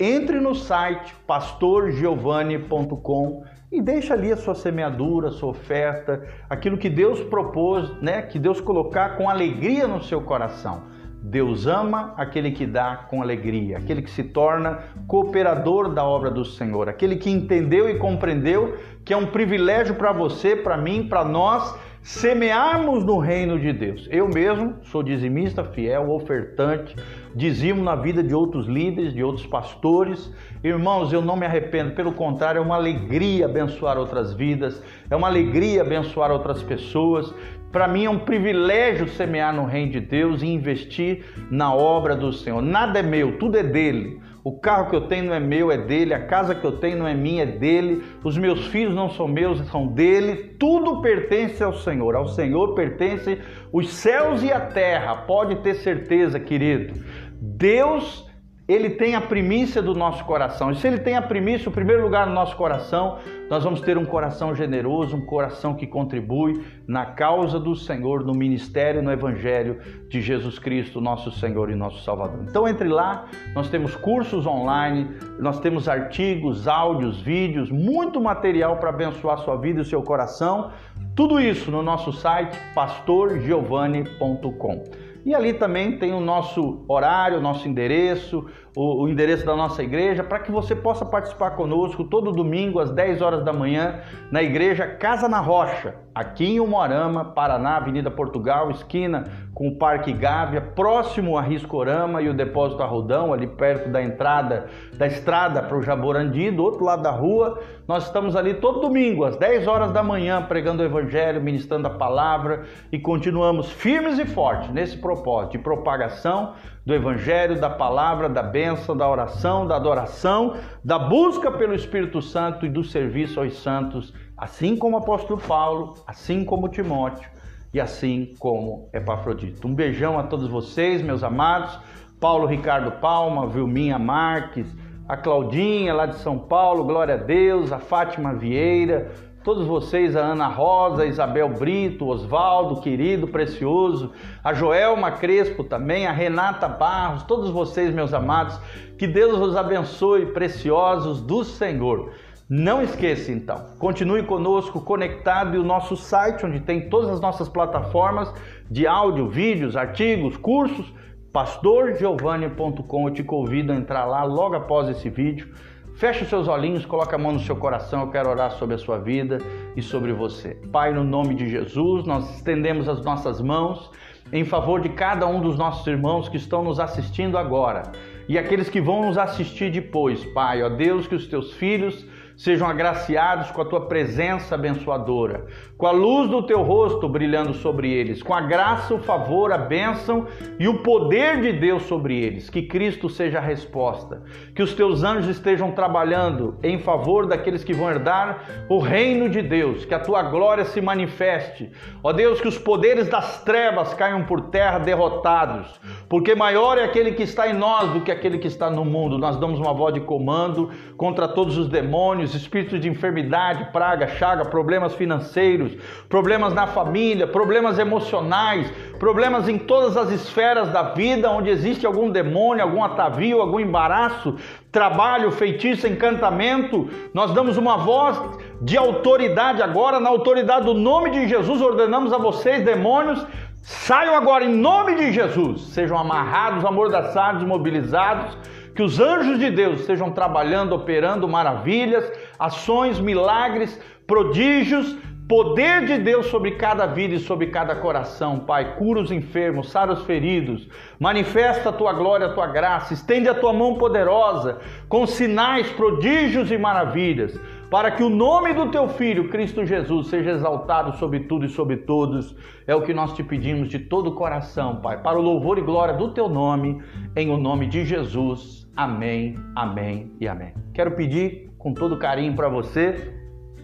entre 0.00 0.40
no 0.40 0.54
site 0.54 1.14
pastorgiovanni.com 1.26 3.44
e 3.70 3.82
deixa 3.82 4.14
ali 4.14 4.32
a 4.32 4.36
sua 4.38 4.54
semeadura, 4.54 5.28
a 5.28 5.32
sua 5.32 5.50
oferta, 5.50 6.26
aquilo 6.48 6.78
que 6.78 6.88
Deus 6.88 7.20
propôs, 7.20 8.00
né, 8.00 8.22
que 8.22 8.38
Deus 8.38 8.62
colocar 8.62 9.18
com 9.18 9.28
alegria 9.28 9.86
no 9.86 10.02
seu 10.02 10.22
coração. 10.22 10.84
Deus 11.26 11.66
ama 11.66 12.12
aquele 12.18 12.50
que 12.50 12.66
dá 12.66 13.06
com 13.08 13.22
alegria, 13.22 13.78
aquele 13.78 14.02
que 14.02 14.10
se 14.10 14.22
torna 14.22 14.80
cooperador 15.06 15.88
da 15.88 16.04
obra 16.04 16.30
do 16.30 16.44
Senhor, 16.44 16.86
aquele 16.86 17.16
que 17.16 17.30
entendeu 17.30 17.88
e 17.88 17.98
compreendeu 17.98 18.76
que 19.02 19.10
é 19.10 19.16
um 19.16 19.28
privilégio 19.28 19.94
para 19.94 20.12
você, 20.12 20.54
para 20.54 20.76
mim, 20.76 21.08
para 21.08 21.24
nós 21.24 21.74
semearmos 22.02 23.02
no 23.02 23.16
reino 23.16 23.58
de 23.58 23.72
Deus. 23.72 24.06
Eu 24.10 24.28
mesmo 24.28 24.74
sou 24.82 25.02
dizimista 25.02 25.64
fiel, 25.64 26.10
ofertante, 26.10 26.94
dizimo 27.34 27.82
na 27.82 27.96
vida 27.96 28.22
de 28.22 28.34
outros 28.34 28.66
líderes, 28.66 29.14
de 29.14 29.24
outros 29.24 29.46
pastores. 29.46 30.30
Irmãos, 30.62 31.10
eu 31.10 31.22
não 31.22 31.36
me 31.36 31.46
arrependo, 31.46 31.94
pelo 31.94 32.12
contrário, 32.12 32.58
é 32.58 32.62
uma 32.62 32.76
alegria 32.76 33.46
abençoar 33.46 33.96
outras 33.96 34.34
vidas, 34.34 34.82
é 35.08 35.16
uma 35.16 35.28
alegria 35.28 35.80
abençoar 35.80 36.30
outras 36.30 36.62
pessoas. 36.62 37.32
Para 37.74 37.88
mim 37.88 38.04
é 38.04 38.08
um 38.08 38.20
privilégio 38.20 39.08
semear 39.08 39.52
no 39.52 39.64
reino 39.64 39.90
de 39.90 39.98
Deus 39.98 40.42
e 40.42 40.46
investir 40.46 41.24
na 41.50 41.74
obra 41.74 42.14
do 42.14 42.32
Senhor. 42.32 42.62
Nada 42.62 43.00
é 43.00 43.02
meu, 43.02 43.36
tudo 43.36 43.58
é 43.58 43.64
dele. 43.64 44.20
O 44.44 44.60
carro 44.60 44.90
que 44.90 44.94
eu 44.94 45.08
tenho 45.08 45.24
não 45.24 45.34
é 45.34 45.40
meu, 45.40 45.72
é 45.72 45.78
dele. 45.78 46.14
A 46.14 46.24
casa 46.24 46.54
que 46.54 46.64
eu 46.64 46.78
tenho 46.78 46.98
não 46.98 47.08
é 47.08 47.14
minha, 47.14 47.42
é 47.42 47.46
dele. 47.46 48.04
Os 48.22 48.38
meus 48.38 48.68
filhos 48.68 48.94
não 48.94 49.10
são 49.10 49.26
meus, 49.26 49.58
são 49.70 49.88
dele. 49.88 50.54
Tudo 50.56 51.02
pertence 51.02 51.64
ao 51.64 51.72
Senhor. 51.72 52.14
Ao 52.14 52.28
Senhor 52.28 52.76
pertence 52.76 53.40
os 53.72 53.88
céus 53.88 54.40
e 54.44 54.52
a 54.52 54.60
terra. 54.60 55.16
Pode 55.26 55.56
ter 55.56 55.74
certeza, 55.74 56.38
querido. 56.38 56.94
Deus 57.40 58.23
ele 58.66 58.90
tem 58.90 59.14
a 59.14 59.20
primícia 59.20 59.82
do 59.82 59.94
nosso 59.94 60.24
coração. 60.24 60.70
E 60.70 60.76
se 60.76 60.86
ele 60.86 60.98
tem 60.98 61.16
a 61.16 61.22
primícia, 61.22 61.68
o 61.68 61.72
primeiro 61.72 62.02
lugar 62.02 62.26
no 62.26 62.32
nosso 62.32 62.56
coração, 62.56 63.18
nós 63.50 63.62
vamos 63.62 63.82
ter 63.82 63.98
um 63.98 64.06
coração 64.06 64.54
generoso, 64.54 65.16
um 65.16 65.20
coração 65.20 65.74
que 65.74 65.86
contribui 65.86 66.64
na 66.86 67.04
causa 67.04 67.60
do 67.60 67.76
Senhor, 67.76 68.24
no 68.24 68.32
ministério, 68.32 69.02
no 69.02 69.12
evangelho 69.12 69.80
de 70.08 70.22
Jesus 70.22 70.58
Cristo, 70.58 70.98
nosso 70.98 71.30
Senhor 71.30 71.70
e 71.70 71.74
nosso 71.74 72.02
Salvador. 72.02 72.40
Então 72.48 72.66
entre 72.66 72.88
lá, 72.88 73.26
nós 73.54 73.68
temos 73.68 73.94
cursos 73.96 74.46
online, 74.46 75.10
nós 75.38 75.60
temos 75.60 75.86
artigos, 75.86 76.66
áudios, 76.66 77.20
vídeos, 77.20 77.70
muito 77.70 78.18
material 78.18 78.78
para 78.78 78.88
abençoar 78.88 79.40
sua 79.40 79.56
vida 79.56 79.80
e 79.80 79.82
o 79.82 79.84
seu 79.84 80.02
coração. 80.02 80.70
Tudo 81.14 81.38
isso 81.38 81.70
no 81.70 81.82
nosso 81.82 82.14
site 82.14 82.56
pastorgiovanni.com. 82.74 85.03
E 85.24 85.34
ali 85.34 85.54
também 85.54 85.98
tem 85.98 86.12
o 86.12 86.20
nosso 86.20 86.84
horário, 86.86 87.38
o 87.38 87.40
nosso 87.40 87.66
endereço, 87.66 88.46
o, 88.76 89.04
o 89.04 89.08
endereço 89.08 89.46
da 89.46 89.54
nossa 89.54 89.82
igreja, 89.82 90.24
para 90.24 90.40
que 90.40 90.50
você 90.50 90.74
possa 90.74 91.04
participar 91.04 91.52
conosco 91.52 92.04
todo 92.04 92.32
domingo 92.32 92.80
às 92.80 92.90
10 92.90 93.22
horas 93.22 93.44
da 93.44 93.52
manhã 93.52 94.00
na 94.30 94.42
igreja 94.42 94.86
Casa 94.86 95.28
na 95.28 95.38
Rocha, 95.38 95.94
aqui 96.14 96.54
em 96.54 96.60
Umuarama, 96.60 97.24
Paraná, 97.24 97.76
Avenida 97.76 98.10
Portugal, 98.10 98.70
esquina 98.70 99.24
com 99.54 99.68
o 99.68 99.76
Parque 99.76 100.12
Gávea, 100.12 100.60
próximo 100.60 101.38
a 101.38 101.42
Riscorama 101.42 102.20
e 102.20 102.28
o 102.28 102.34
Depósito 102.34 102.82
Arrodão, 102.82 103.32
ali 103.32 103.46
perto 103.46 103.88
da 103.88 104.02
entrada 104.02 104.66
da 104.96 105.06
estrada 105.06 105.62
para 105.62 105.76
o 105.76 105.82
Jaborandi, 105.82 106.50
do 106.50 106.64
outro 106.64 106.84
lado 106.84 107.02
da 107.02 107.10
rua. 107.10 107.60
Nós 107.86 108.06
estamos 108.06 108.34
ali 108.34 108.54
todo 108.54 108.80
domingo, 108.80 109.24
às 109.24 109.36
10 109.36 109.68
horas 109.68 109.92
da 109.92 110.02
manhã, 110.02 110.42
pregando 110.42 110.82
o 110.82 110.86
Evangelho, 110.86 111.40
ministrando 111.40 111.86
a 111.86 111.90
palavra 111.90 112.64
e 112.90 112.98
continuamos 112.98 113.70
firmes 113.70 114.18
e 114.18 114.24
fortes 114.24 114.70
nesse 114.70 114.96
propósito 114.96 115.52
de 115.52 115.58
propagação 115.58 116.54
do 116.84 116.94
Evangelho, 116.94 117.60
da 117.60 117.70
palavra, 117.70 118.28
da 118.28 118.42
bênção, 118.42 118.96
da 118.96 119.08
oração, 119.08 119.66
da 119.66 119.76
adoração, 119.76 120.56
da 120.84 120.98
busca 120.98 121.50
pelo 121.50 121.74
Espírito 121.74 122.20
Santo 122.20 122.66
e 122.66 122.68
do 122.68 122.84
serviço 122.84 123.40
aos 123.40 123.56
santos, 123.62 124.12
assim 124.36 124.76
como 124.76 124.96
o 124.96 125.00
apóstolo 125.00 125.40
Paulo, 125.40 125.94
assim 126.06 126.44
como 126.44 126.68
Timóteo 126.68 127.28
e 127.72 127.80
assim 127.80 128.34
como 128.38 128.88
Epafrodito. 128.92 129.66
Um 129.66 129.74
beijão 129.74 130.18
a 130.18 130.24
todos 130.24 130.46
vocês, 130.48 131.00
meus 131.00 131.22
amados. 131.22 131.78
Paulo 132.20 132.46
Ricardo 132.46 132.92
Palma, 133.00 133.46
Vilminha 133.46 133.98
Marques, 133.98 134.66
a 135.08 135.16
Claudinha 135.16 135.92
lá 135.92 136.06
de 136.06 136.16
São 136.16 136.38
Paulo, 136.38 136.84
glória 136.84 137.14
a 137.14 137.18
Deus, 137.18 137.72
a 137.72 137.78
Fátima 137.78 138.32
Vieira, 138.32 139.10
todos 139.44 139.66
vocês, 139.66 140.16
a 140.16 140.20
Ana 140.20 140.48
Rosa, 140.48 141.02
a 141.02 141.06
Isabel 141.06 141.50
Brito, 141.50 142.06
Osvaldo, 142.06 142.80
querido, 142.80 143.28
precioso, 143.28 144.10
a 144.42 144.54
Joelma 144.54 145.12
Crespo 145.12 145.62
também, 145.62 146.06
a 146.06 146.12
Renata 146.12 146.66
Barros, 146.66 147.24
todos 147.24 147.50
vocês, 147.50 147.94
meus 147.94 148.14
amados, 148.14 148.58
que 148.96 149.06
Deus 149.06 149.38
os 149.38 149.54
abençoe, 149.54 150.32
preciosos 150.32 151.20
do 151.20 151.44
Senhor. 151.44 152.12
Não 152.48 152.82
esqueça 152.82 153.30
então, 153.30 153.66
continue 153.78 154.22
conosco 154.22 154.80
conectado 154.80 155.56
e 155.56 155.58
o 155.58 155.62
nosso 155.62 155.94
site, 155.94 156.46
onde 156.46 156.60
tem 156.60 156.88
todas 156.88 157.10
as 157.10 157.20
nossas 157.20 157.48
plataformas 157.48 158.32
de 158.70 158.86
áudio, 158.86 159.28
vídeos, 159.28 159.76
artigos, 159.76 160.38
cursos, 160.38 160.90
pastorgiovanni.com. 161.34 163.08
Eu 163.08 163.12
te 163.12 163.22
convido 163.22 163.72
a 163.72 163.76
entrar 163.76 164.06
lá 164.06 164.24
logo 164.24 164.54
após 164.54 164.88
esse 164.88 165.10
vídeo. 165.10 165.54
Feche 165.96 166.24
os 166.24 166.28
seus 166.28 166.48
olhinhos, 166.48 166.84
coloque 166.84 167.14
a 167.14 167.18
mão 167.18 167.30
no 167.30 167.38
seu 167.38 167.54
coração. 167.54 168.00
Eu 168.00 168.10
quero 168.10 168.28
orar 168.28 168.50
sobre 168.50 168.74
a 168.74 168.78
sua 168.78 168.98
vida 168.98 169.38
e 169.76 169.82
sobre 169.82 170.12
você. 170.12 170.56
Pai, 170.72 170.92
no 170.92 171.04
nome 171.04 171.36
de 171.36 171.48
Jesus, 171.48 172.04
nós 172.04 172.34
estendemos 172.34 172.88
as 172.88 173.04
nossas 173.04 173.40
mãos 173.40 173.92
em 174.32 174.44
favor 174.44 174.80
de 174.80 174.88
cada 174.88 175.24
um 175.24 175.40
dos 175.40 175.56
nossos 175.56 175.86
irmãos 175.86 176.28
que 176.28 176.36
estão 176.36 176.64
nos 176.64 176.80
assistindo 176.80 177.38
agora 177.38 177.92
e 178.28 178.36
aqueles 178.36 178.68
que 178.68 178.80
vão 178.80 179.06
nos 179.06 179.16
assistir 179.16 179.70
depois. 179.70 180.24
Pai, 180.24 180.64
ó 180.64 180.68
Deus, 180.68 181.06
que 181.06 181.14
os 181.14 181.28
teus 181.28 181.52
filhos 181.52 182.04
sejam 182.36 182.68
agraciados 182.68 183.50
com 183.50 183.62
a 183.62 183.64
tua 183.64 183.86
presença 183.86 184.54
abençoadora, 184.54 185.46
com 185.76 185.86
a 185.86 185.90
luz 185.90 186.28
do 186.30 186.42
teu 186.42 186.62
rosto 186.62 187.08
brilhando 187.08 187.54
sobre 187.54 187.92
eles, 187.92 188.22
com 188.22 188.34
a 188.34 188.40
graça, 188.40 188.94
o 188.94 188.98
favor, 188.98 189.52
a 189.52 189.58
bênção 189.58 190.26
e 190.58 190.68
o 190.68 190.82
poder 190.82 191.40
de 191.40 191.52
Deus 191.52 191.84
sobre 191.84 192.18
eles. 192.18 192.50
Que 192.50 192.62
Cristo 192.62 193.08
seja 193.08 193.38
a 193.38 193.42
resposta, 193.42 194.22
que 194.54 194.62
os 194.62 194.74
teus 194.74 195.02
anjos 195.02 195.36
estejam 195.36 195.72
trabalhando 195.72 196.58
em 196.62 196.78
favor 196.78 197.26
daqueles 197.26 197.64
que 197.64 197.72
vão 197.72 197.90
herdar 197.90 198.66
o 198.68 198.78
reino 198.78 199.28
de 199.28 199.42
Deus, 199.42 199.84
que 199.84 199.94
a 199.94 199.98
tua 199.98 200.22
glória 200.22 200.64
se 200.64 200.80
manifeste. 200.80 201.70
Ó 202.02 202.12
Deus, 202.12 202.40
que 202.40 202.48
os 202.48 202.58
poderes 202.58 203.08
das 203.08 203.42
trevas 203.44 203.94
caiam 203.94 204.24
por 204.24 204.40
terra 204.50 204.78
derrotados, 204.78 205.80
porque 206.14 206.32
maior 206.32 206.78
é 206.78 206.84
aquele 206.84 207.10
que 207.10 207.24
está 207.24 207.48
em 207.48 207.52
nós 207.52 207.90
do 207.90 208.00
que 208.00 208.12
aquele 208.12 208.38
que 208.38 208.46
está 208.46 208.70
no 208.70 208.84
mundo. 208.84 209.18
Nós 209.18 209.36
damos 209.36 209.58
uma 209.58 209.74
voz 209.74 209.92
de 209.92 209.98
comando 209.98 210.70
contra 210.96 211.26
todos 211.26 211.58
os 211.58 211.66
demônios 211.66 212.36
espíritos 212.36 212.80
de 212.80 212.88
enfermidade, 212.88 213.72
praga, 213.72 214.06
chaga, 214.06 214.44
problemas 214.44 214.94
financeiros, 214.94 215.72
problemas 216.08 216.54
na 216.54 216.68
família, 216.68 217.26
problemas 217.26 217.80
emocionais, 217.80 218.70
problemas 219.00 219.48
em 219.48 219.58
todas 219.58 219.96
as 219.96 220.12
esferas 220.12 220.68
da 220.68 220.84
vida 220.84 221.28
onde 221.28 221.50
existe 221.50 221.84
algum 221.84 222.08
demônio, 222.08 222.62
algum 222.62 222.84
atavio, 222.84 223.40
algum 223.40 223.58
embaraço, 223.58 224.36
trabalho, 224.70 225.32
feitiço, 225.32 225.88
encantamento. 225.88 226.88
Nós 227.12 227.32
damos 227.32 227.56
uma 227.56 227.76
voz 227.76 228.20
de 228.60 228.76
autoridade 228.76 229.62
agora, 229.62 229.98
na 229.98 230.10
autoridade 230.10 230.64
do 230.64 230.74
nome 230.74 231.10
de 231.10 231.28
Jesus, 231.28 231.60
ordenamos 231.60 232.12
a 232.12 232.18
vocês, 232.18 232.64
demônios, 232.64 233.26
saiam 233.64 234.14
agora 234.14 234.44
em 234.44 234.54
nome 234.54 234.94
de 234.94 235.10
Jesus, 235.10 235.68
sejam 235.68 235.98
amarrados, 235.98 236.64
amordaçados, 236.64 237.42
mobilizados 237.42 238.36
que 238.74 238.82
os 238.82 239.00
anjos 239.00 239.38
de 239.38 239.50
Deus 239.50 239.80
estejam 239.80 240.10
trabalhando, 240.10 240.74
operando 240.74 241.26
maravilhas, 241.26 242.04
ações, 242.38 243.00
milagres, 243.00 243.80
prodígios, 244.06 244.96
poder 245.28 245.86
de 245.86 245.98
Deus 245.98 246.26
sobre 246.26 246.52
cada 246.52 246.86
vida 246.86 247.14
e 247.14 247.18
sobre 247.18 247.46
cada 247.46 247.74
coração, 247.76 248.40
Pai. 248.40 248.76
Cura 248.76 249.00
os 249.00 249.10
enfermos, 249.10 249.70
sara 249.70 249.92
os 249.92 250.04
feridos, 250.04 250.68
manifesta 250.98 251.70
a 251.70 251.72
tua 251.72 251.92
glória, 251.92 252.26
a 252.26 252.32
tua 252.34 252.46
graça, 252.46 252.94
estende 252.94 253.28
a 253.28 253.34
tua 253.34 253.52
mão 253.52 253.74
poderosa 253.74 254.58
com 254.88 255.06
sinais, 255.06 255.70
prodígios 255.70 256.50
e 256.50 256.58
maravilhas 256.58 257.38
para 257.74 257.90
que 257.90 258.04
o 258.04 258.08
nome 258.08 258.54
do 258.54 258.70
teu 258.70 258.88
filho, 258.88 259.28
Cristo 259.28 259.66
Jesus, 259.66 260.06
seja 260.06 260.30
exaltado 260.30 260.96
sobre 260.96 261.18
tudo 261.20 261.44
e 261.44 261.48
sobre 261.48 261.78
todos. 261.78 262.36
É 262.68 262.74
o 262.76 262.82
que 262.82 262.94
nós 262.94 263.12
te 263.14 263.24
pedimos 263.24 263.68
de 263.68 263.80
todo 263.80 264.10
o 264.10 264.14
coração, 264.14 264.76
Pai, 264.76 265.02
para 265.02 265.18
o 265.18 265.20
louvor 265.20 265.58
e 265.58 265.60
glória 265.60 265.92
do 265.92 266.12
teu 266.12 266.28
nome, 266.28 266.80
em 267.16 267.30
o 267.30 267.36
nome 267.36 267.66
de 267.66 267.84
Jesus. 267.84 268.64
Amém, 268.76 269.34
amém 269.56 270.12
e 270.20 270.28
amém. 270.28 270.54
Quero 270.72 270.92
pedir 270.92 271.50
com 271.58 271.74
todo 271.74 271.98
carinho 271.98 272.36
para 272.36 272.48
você, 272.48 273.12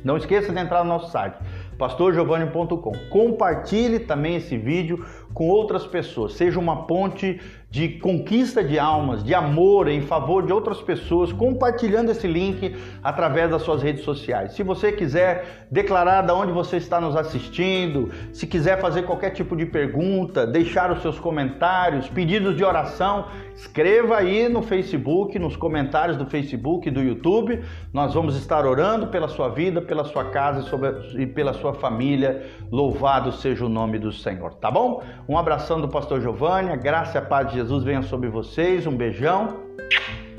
não 0.05 0.17
esqueça 0.17 0.53
de 0.53 0.59
entrar 0.59 0.83
no 0.83 0.89
nosso 0.89 1.11
site 1.11 1.37
pastorgiovanni.com. 1.81 2.93
Compartilhe 3.09 4.01
também 4.01 4.37
esse 4.37 4.57
vídeo 4.59 5.07
com 5.33 5.49
outras 5.49 5.87
pessoas. 5.87 6.35
Seja 6.35 6.61
uma 6.61 6.87
ponte 6.87 7.41
de 7.71 7.89
conquista 8.01 8.65
de 8.65 8.81
almas, 8.81 9.23
de 9.23 9.33
amor 9.33 9.87
em 9.87 10.01
favor 10.01 10.45
de 10.45 10.53
outras 10.53 10.81
pessoas, 10.81 11.33
compartilhando 11.33 12.11
esse 12.11 12.27
link 12.27 12.77
através 13.01 13.49
das 13.49 13.63
suas 13.63 13.81
redes 13.81 14.03
sociais. 14.03 14.55
Se 14.55 14.65
você 14.65 14.91
quiser 14.91 15.69
declarar 15.71 16.23
de 16.23 16.33
onde 16.33 16.51
você 16.51 16.79
está 16.79 17.01
nos 17.01 17.15
assistindo, 17.15 18.11
se 18.33 18.45
quiser 18.45 18.81
fazer 18.81 19.05
qualquer 19.05 19.31
tipo 19.31 19.57
de 19.57 19.67
pergunta, 19.67 20.45
deixar 20.45 20.91
os 20.91 21.01
seus 21.01 21.21
comentários, 21.21 22.09
pedidos 22.09 22.57
de 22.57 22.65
oração, 22.65 23.27
escreva 23.55 24.17
aí 24.17 24.49
no 24.49 24.63
Facebook, 24.63 25.39
nos 25.39 25.55
comentários 25.55 26.17
do 26.17 26.27
Facebook 26.27 26.89
e 26.89 26.91
do 26.91 27.01
YouTube. 27.01 27.63
Nós 27.93 28.15
vamos 28.15 28.35
estar 28.37 28.67
orando 28.67 29.07
pela 29.07 29.29
sua 29.29 29.49
vida, 29.49 29.81
pela 29.81 30.03
sua 30.03 30.25
casa 30.25 30.67
e 31.17 31.25
pela 31.25 31.53
sua 31.53 31.73
família. 31.75 32.45
Louvado 32.73 33.31
seja 33.31 33.65
o 33.65 33.69
nome 33.69 33.97
do 33.97 34.11
Senhor, 34.11 34.55
tá 34.55 34.73
bom? 34.73 35.05
Um 35.29 35.39
abração 35.39 35.81
do 35.81 35.89
pastor 35.89 36.21
Giovanni, 36.21 36.77
graça 36.77 37.19
e 37.19 37.21
paz 37.21 37.53
de 37.53 37.60
Jesus 37.61 37.85
venha 37.85 38.01
sobre 38.01 38.31
vocês. 38.31 38.87
Um 38.87 38.97
beijão. 38.97 39.67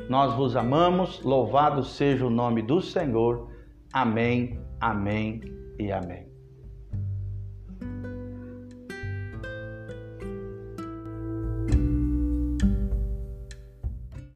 Nós 0.10 0.34
vos 0.34 0.56
amamos. 0.56 1.22
Louvado 1.24 1.84
seja 1.84 2.26
o 2.26 2.32
nome 2.32 2.64
do 2.64 2.82
Senhor. 2.82 3.48
Amém, 3.94 4.60
amém 4.80 5.42
e 5.78 5.92
amém. 5.92 6.31